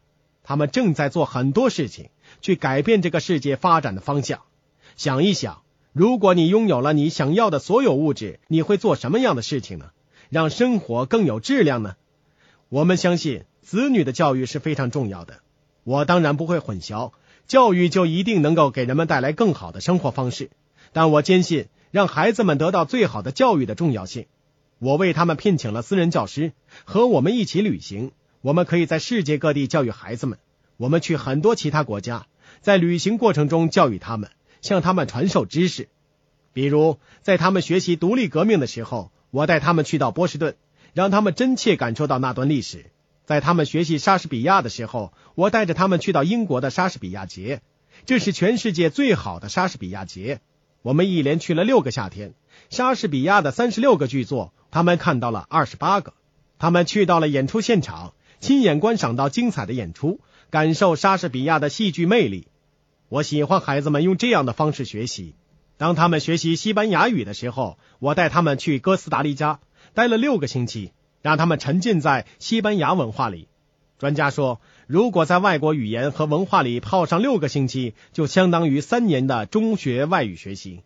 [0.48, 4.42] 他们正在做很多事情去改变这个世界发展的方向。
[4.94, 9.90] 想一想，如果你拥有了你想要的所有物质，你会做什么样的事情呢？
[10.30, 11.96] 让生活更有质量呢？
[12.68, 15.40] 我们相信子女的教育是非常重要的。
[15.82, 17.10] 我当然不会混淆，
[17.48, 20.50] 教育就一定能够给人们带来更好的生活方式。
[20.92, 24.26] 但我坚信让孩子们得到最好的教育的重要性。
[24.78, 26.52] 我为他们聘请了私人教师，
[26.84, 28.12] 和我们一起旅行。
[28.46, 30.38] 我们可以在世界各地教育孩子们。
[30.76, 32.26] 我们去很多其他国家，
[32.60, 34.30] 在旅行过程中教育他们，
[34.62, 35.88] 向他们传授知识。
[36.52, 40.54] 比如，在他们学习独立革命的时候，我带他们去到波士顿，
[40.94, 42.82] 让他们真切感受到那段历史；
[43.24, 47.62] 在他们学习莎士比亚的时候，我带着他们去到英国的莎士比亚节，
[48.04, 50.40] 这是全世界最好的莎士比亚节。
[50.82, 52.32] 我们一连去了六个夏天，
[52.70, 56.14] 莎士比亚的三十六个剧作，他们看到了二十八个。
[56.58, 60.20] 他们去到了演出现场，亲眼观赏到精彩的演出，
[60.50, 62.48] 感受莎士比亚的戏剧魅力。
[63.08, 65.34] 我喜欢孩子们用这样的方式学习。
[65.78, 69.60] 当他们学习西班牙语的时候，我带他们去哥斯达黎加
[69.94, 73.48] 待了六个星期，让他们沉浸在西班牙文化里。
[73.98, 80.82] 专家说，如果在外国语言和文化里泡上六个星期，就相当于三年的中学外语学习。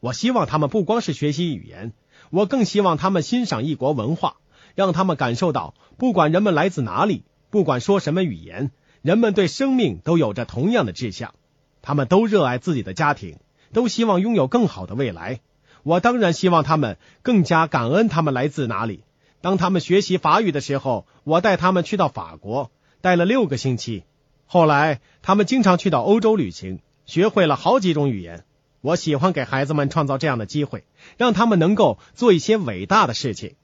[0.00, 1.92] 我希望他们不光是学习语言，
[2.30, 4.36] 我更希望他们欣赏异国文化，
[4.78, 8.70] 让他们感受到，不管人们来自哪里，不管说什么语言，
[9.02, 11.34] 人们对生命都有着同样的志向，
[11.82, 13.38] 他们都热爱自己的家庭。
[13.72, 15.40] 都希望拥有更好的未来。
[15.82, 19.02] 我当然希望他们更加感恩他们来自哪里。
[19.40, 22.70] 当他们学习法语的时候，我带他们去到法国，
[23.00, 24.04] 待了六个星期。
[24.46, 28.44] 后来，他们经常去到欧洲旅行，学会了好几种语言。
[28.80, 30.84] 我喜欢给孩子们创造这样的机会，
[31.16, 33.56] 让他们能够做一些伟大的事情。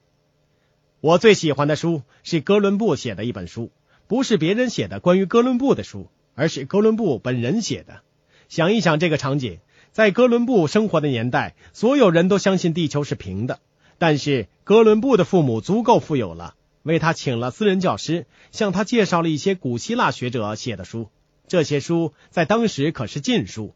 [1.05, 3.69] 我最喜欢的书是哥伦布写的一本书，
[4.07, 8.01] 不是别人写的关于哥伦布的书，而是哥伦布本人写的。
[8.49, 9.59] 想一想这个场景。
[9.91, 13.59] 在哥伦布生活的年代，所有人都相信地球是平的。
[13.99, 21.09] 但是哥伦布的父母足够富有了，为他请了私人教师，向他介绍了一些古希腊学者写的书。
[21.47, 23.75] 这些书在当时可是禁书。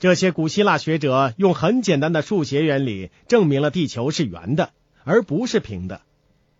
[0.00, 4.72] 这些古希腊学者用很简单的数学原理证明了地球是圆的，
[5.04, 6.00] 而不是平的。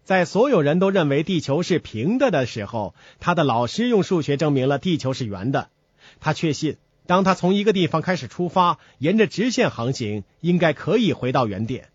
[0.04, 5.70] 在所有人都认为地球是平的的时候，他的老师用数学证明了地球是圆的。
[6.20, 6.76] 他确信。
[7.06, 11.90] 当他从一个地方开始出发，沿着直线航行，应该可以回到原点。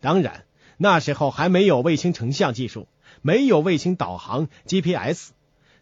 [0.00, 0.44] 当然，
[0.76, 2.86] 那时候还没有卫星成像技术，
[3.20, 5.32] 没有卫星导航 GPS，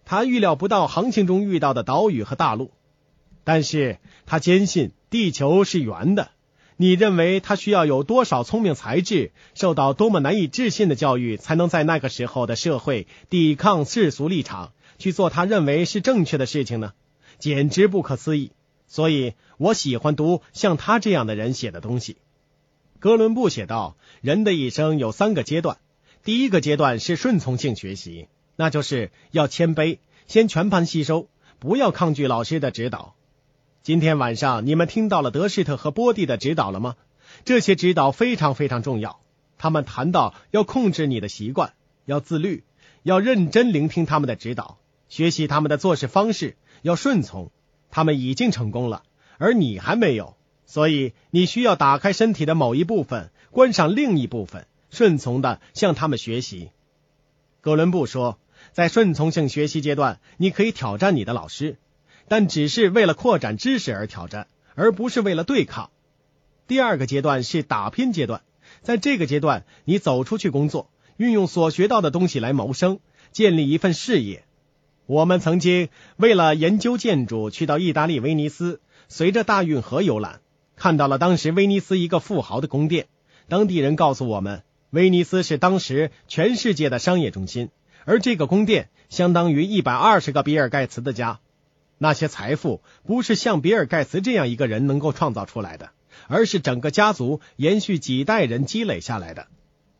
[0.06, 2.70] 他预料不到航行中遇到的岛屿和大陆。
[3.44, 6.30] 但是他坚信地球是圆的。
[6.76, 16.92] 你认为他需要有多少聪明才智，受到多么难以置信的教育，才能在那个时候的社会抵抗世俗立场，去做他认为是正确的事情呢？
[17.38, 18.52] 简直不可思议。
[18.88, 22.16] 所以我喜欢读像他这样的人写的东西。
[22.98, 25.78] 哥伦布写道：“人的一生有三个阶段，
[26.24, 33.14] 第一个阶段是顺从性学习，那就是要谦卑，先全盘吸收，不要抗拒老师的指导。
[33.82, 36.94] 今天晚上你们听到了德士特和波蒂的指导了吗？
[37.44, 39.18] 这些指导非常非常重要。
[39.58, 41.74] 他们谈到要控制你的习惯，
[42.04, 42.62] 要自律，
[43.02, 44.78] 要认真聆听他们的指导，
[45.08, 47.50] 学习他们的做事方式，要顺从。”
[47.90, 49.02] 他们已经成功了，
[49.38, 56.70] 而你还没有，所以你需要打开身体的某一部分，关上另一部分，顺从的向他们学习。
[57.60, 58.38] 哥伦布说，
[58.70, 61.78] 在顺从性学习阶段，你可以挑战你的老师，
[62.32, 65.90] 但只是为了扩展知识而挑战，而不是为了对抗。
[66.66, 68.40] 第二个阶段是打拼阶段，
[68.80, 73.00] 在这个阶段，你走出去工作，运用所学到的东西来谋生，
[73.32, 74.44] 建立一份事业。
[75.04, 78.80] 我们曾经为了研究建筑去到意大利威尼斯，
[79.10, 80.40] 随着大运河游览，
[80.74, 83.08] 看到了当时威尼斯一个富豪的宫殿。
[83.46, 87.68] 当地人告诉我们，威尼斯是当时全世界的商业中心，
[88.06, 91.38] 而这个宫殿相当于一百二十个比尔盖茨的家。
[92.02, 95.90] 那些财富不是像比尔盖茨这样一个人能够创造出来的，
[96.26, 99.46] 而是整个家族延续几代人积累下来的。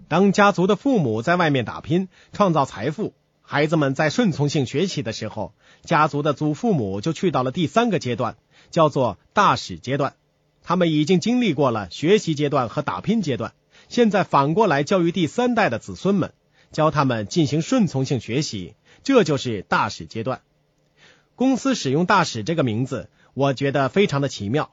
[0.09, 3.14] 当家族的父母在外面打拼，创造财富。
[3.40, 8.36] 孩子们在顺从性学习的时候，家族的祖父母就去到了第三个阶段，
[8.72, 10.14] 叫做大使阶段。
[10.64, 13.53] 他们已经经历过了学习阶段和打拼阶段，
[13.88, 16.32] 现在反过来教育第三代的子孙们，
[16.72, 18.74] 教他们进行顺从性学习，
[19.05, 20.40] 这就是大使阶段。
[21.35, 24.72] 公司使用“大使”这个名字，我觉得非常的奇妙。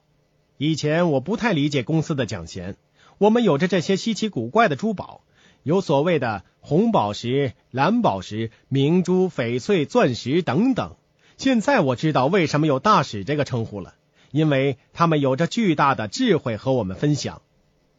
[0.58, 2.76] 以前我不太理解公司的奖衔，
[3.18, 5.22] 我们有着这些稀奇古怪的珠宝。
[5.64, 10.96] 有所谓的红宝石、蓝宝石、明珠、翡翠、钻石等等。
[11.38, 13.96] 现在我知道为什么有大使这个称呼了，
[14.32, 17.42] 因为他们有着巨大的智慧和我们分享。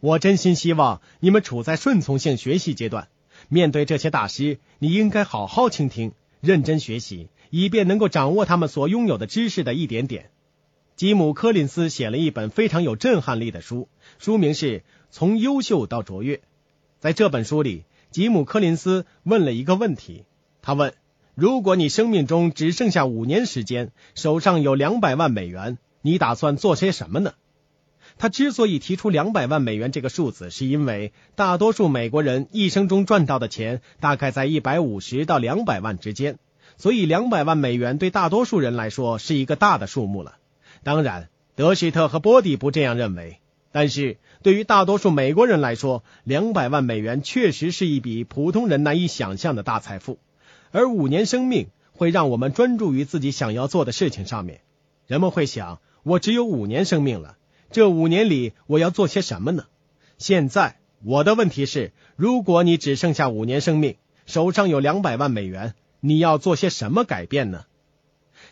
[0.01, 3.09] 我真心希望你们处在顺从性学习阶段，
[3.49, 10.30] 面对这些大师，你应该好好倾听，认真学习，以便能够掌握他们所拥有的知识的一点点。
[10.96, 13.88] 吉姆·柯林斯写了一本非常有震撼力的书，
[14.18, 14.78] 书名是
[15.11, 16.36] 《从优秀到卓越》。
[16.98, 20.24] 在这本书里，吉姆·柯林斯问了一个问题，
[20.62, 20.94] 他问。
[21.36, 27.32] 如果你生命中只剩下五年时间，手上有两百万美元，你打算做些什么呢？
[28.18, 36.38] 他之所以提出两百万美元这个数字，是因为大多数美国人一生中赚到的钱大概在一百五十到两百万之间，
[36.77, 40.37] 所以两百万美元对大多数人来说是一个大的数目了。
[40.83, 43.41] 当然，德希特和波迪不这样认为，
[43.73, 50.18] 但是对于大多数美国人来说，两百万美元确实是一笔普通人难以想象的大财富。
[50.71, 54.61] 而五年生命会让我们专注于自己想要做的事情上面。
[55.07, 57.37] 人们会想：我只有五年生命了，
[57.71, 59.64] 这五年里我要做些什么呢？
[60.16, 63.97] 现在我的问题是：如果你只剩下五年生命，
[64.27, 67.64] 手上有两百万美元，你要做些什么改变呢？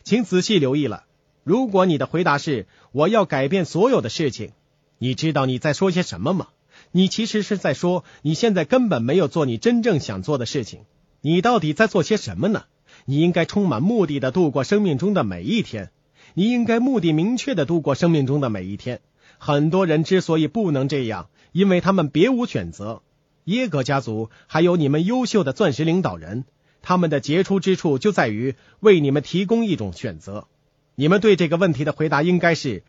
[0.05, 1.05] 请仔细留意了。
[1.45, 4.53] 如果你的回答是我要改变所有的事情，
[4.99, 6.49] 你知道你在说些什么吗？
[6.93, 10.81] 你其实是在说你现在根本没有做你真正想做的事情。
[11.21, 12.65] 你到底在做些什么呢？
[13.05, 15.91] 你应该充满目的的度过生命中的每一天。
[16.35, 19.01] 你应该目的明确的度过生命中的每一天。
[19.39, 23.03] 很多人之所以不能这样，因为他们别无选择。
[23.45, 26.45] 耶格家族还有你们优秀的钻石领导人，
[26.83, 30.47] 他们的杰出之处就在于为你们提供一种选择。
[30.95, 32.83] 你们对这个问题的回答应该是：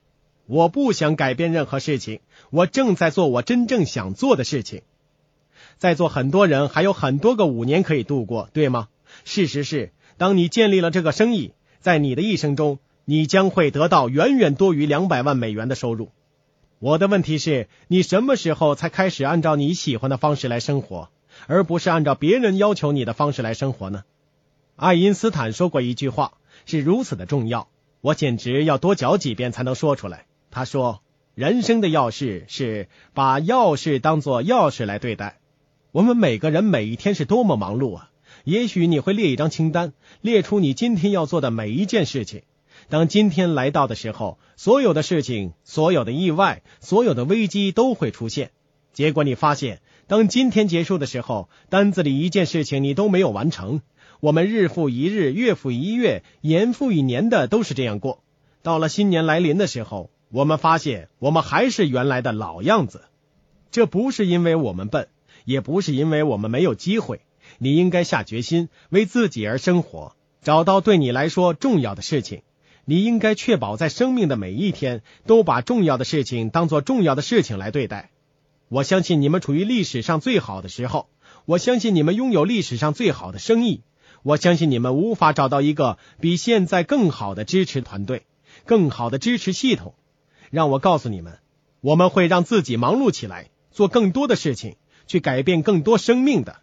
[0.48, 4.82] 我不想改变任何事情，我正在做我真正想做的事情。
[5.78, 8.90] 在座很多人还有很多个五年可以度过，对吗？
[9.26, 16.10] 事实是，当你建立了这个生意，在你的一生中，你将会得到远远多于两百万美元的收入。
[16.80, 21.10] 我的问题是，你什么时候才开始按照你喜欢的方式来生活，
[21.52, 24.04] 而不是按照别人要求你的方式来生活呢？
[24.76, 26.34] 爱因斯坦说过一句话，
[26.68, 27.70] 是如此的重要，
[28.02, 30.28] 我简直要多嚼几遍才能说出来。
[30.52, 31.02] 他说
[31.34, 35.40] ：“人生的钥匙是把钥匙当做钥匙来对待。”
[35.92, 38.12] 我们每个人每一天是多么忙碌啊！
[38.44, 42.44] 也许你会列一张清单，列出你今天要做的每一件事情。
[42.90, 48.52] 当今天来到的时候，所有的事情、所有的意外、所有的危机都会出现。
[48.94, 53.84] 结果你发现，当今天结束的时候，单子里一件事情你都没有完成。
[54.22, 58.24] 我们日复一日、月复一月、年复一年的都是这样过。
[58.64, 63.04] 到了新年来临的时候，我们发现我们还是原来的老样子。
[63.70, 65.10] 这不是因为我们笨。
[65.46, 67.22] 也不是因为我们没有机会，
[67.60, 72.42] 你应该下决心为自己而生活，找到对你来说重要的事情。
[72.86, 78.10] 你应该确保在生命的每一天都把重要的事情当做重要的事情来对待。
[78.70, 81.10] 我相信你们处于历史上最好的时候，
[81.46, 83.82] 我相信你们拥有历史上最好的生意，
[84.24, 88.24] 我相信你们无法找到一个比现在更好的支持团队、
[88.66, 89.96] 更好的支持系统。
[90.50, 91.40] 让我告诉你们，
[91.82, 94.78] 我们会让自己忙碌起来，做更多的事情。
[95.08, 96.58] 去改变更多生命的，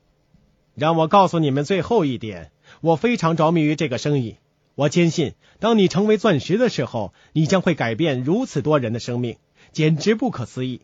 [0.76, 4.36] 让我告诉你们最后一点，我非常着迷于这个生意。
[4.76, 9.38] 我坚信，当你成为钻石的时候，你将会改变如此多人的生命，
[9.72, 10.82] 简直不可思议。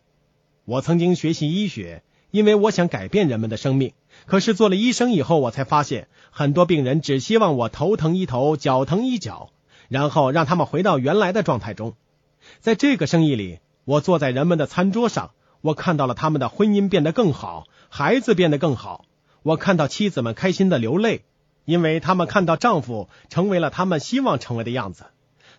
[0.64, 3.92] 我曾经学习医学，因为我想改变人们的生命。
[4.26, 9.50] 可是做了医生以后，我才发现，很多病人只希望我头疼一头，脚疼一脚，
[9.88, 11.94] 然后让他们回到原来的状态中。
[12.60, 15.32] 在这个生意里，我坐在人们的餐桌上。
[15.62, 19.04] 我看到了他们的婚姻变得更好，孩子变得更好。
[19.44, 21.22] 我看到妻子们开心的流泪，
[21.64, 25.04] 因为他们看到丈夫成为了他们希望成为的样子。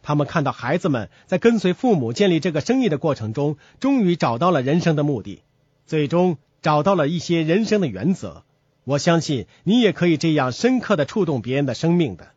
[0.04, 5.42] 他们看到孩子们在跟随父母建立这个生意的过程中，终于找到了人生的目的，
[5.88, 8.44] 最终找到了一些人生的原则。
[8.84, 12.28] 我相信你也可以这样深刻的触动别人的生命的。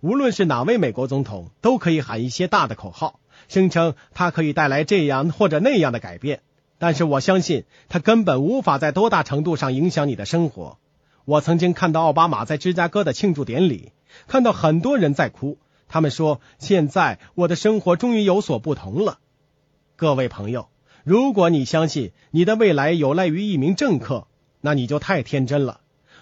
[0.00, 3.18] 无论是哪位美国总统，都可以喊一些大的口号，
[3.48, 6.42] 声称他可以带来这样或者那样的改变。
[6.78, 10.78] 但是我相信，他根本无法在多大程度上影响你的生活。
[11.24, 13.90] 我曾经看到奥巴马在芝加哥的庆祝典礼，
[14.28, 15.58] 看到很多人在哭。
[15.88, 19.18] 他们说：“现在我的生活终于有所不同了。”
[19.96, 20.68] 各位朋友，
[21.02, 24.28] 如果你相信你的未来有赖于一名政客，
[24.60, 25.80] 那你就太天真了。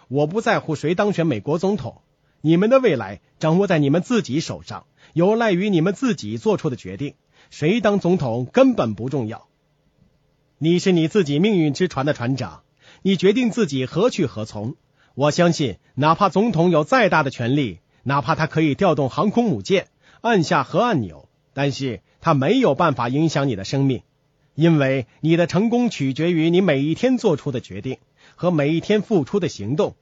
[0.08, 2.02] 我不在乎谁当选美国总统，
[2.40, 7.14] 你们的未来掌握在你们自己手上，有赖于你们自己做出的决定。
[7.50, 9.48] 谁当总统根本不重要。
[10.58, 12.62] 你是你自己命运之船的船长，
[13.02, 14.76] 你决定自己何去何从。
[15.14, 19.88] 我相信，哪怕总统有再大的权力，哪怕他可以调动航空母舰、
[20.20, 24.02] 按下核按钮，但是他没有办法影响你的生命。
[24.54, 27.98] 因为你的成功取决于你每一天做出的决定
[28.36, 29.96] 和每一天付出的行动。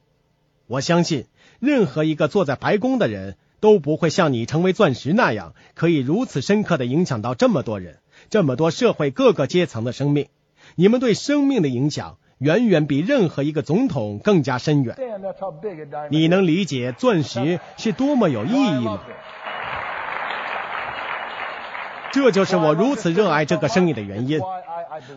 [0.66, 1.24] 我相信，
[1.60, 10.28] 任何一个坐在白宫的人都不会像你成为钻石那样，可以如此深刻的影响到这么多人、这么多社会各个阶层的生命。
[10.76, 14.94] 你们对生命的影响远远比任何一个总统更加深远。
[16.10, 19.00] 你能理解钻石是多么有意义吗？
[22.12, 24.40] 这就是我如此热爱这个生意的原因。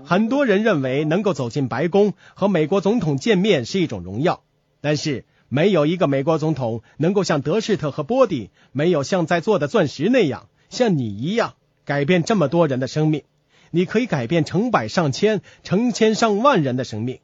[0.05, 4.41] 很多人认为能够走进白宫和美国总统见面是一种荣耀，
[4.81, 13.23] 但是没有一个美国总统能够像德士特和波迪，没有像在座的钻石那样，像你一样改变这么多人的生命。
[13.71, 17.19] 你可以改变成百上千、成千上万人的生命，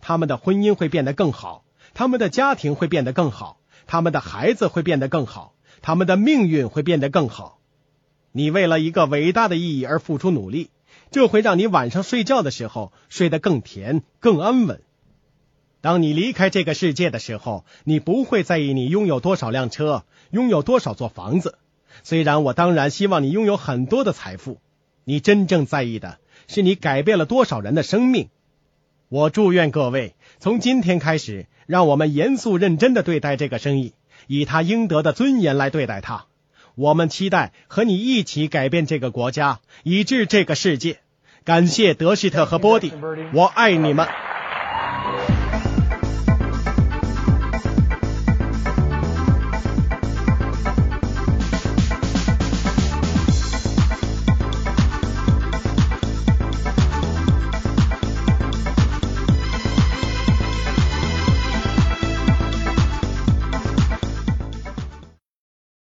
[0.00, 1.64] 他们的婚姻会变得更好，
[1.94, 7.58] 他们的家庭会变得更好，他们的孩子会变得更好，他们的命运会变得更好。
[8.32, 10.70] 你为了一个伟大的意义而付出努力，
[11.10, 14.80] 这会让你晚上睡觉的时候睡得更甜、更安稳。
[15.82, 21.58] 当你离开这个世界的时候，你不会在意你拥有多少辆车、拥有多少座房子。
[22.04, 24.58] 虽然我当然希望你拥有很多的财富，
[25.04, 28.28] 你真正在意的是你改变了多少人的生命。
[29.08, 33.92] 我祝愿各位从今天开始，让我们严肃认真的对待这个生意，
[34.26, 36.26] 以他应得的尊严来对待他。
[36.74, 41.00] 我们期待和你一起改变这个国家，以致这个世界。
[41.44, 42.92] 感谢德希特和波蒂，
[43.34, 44.08] 我爱你们。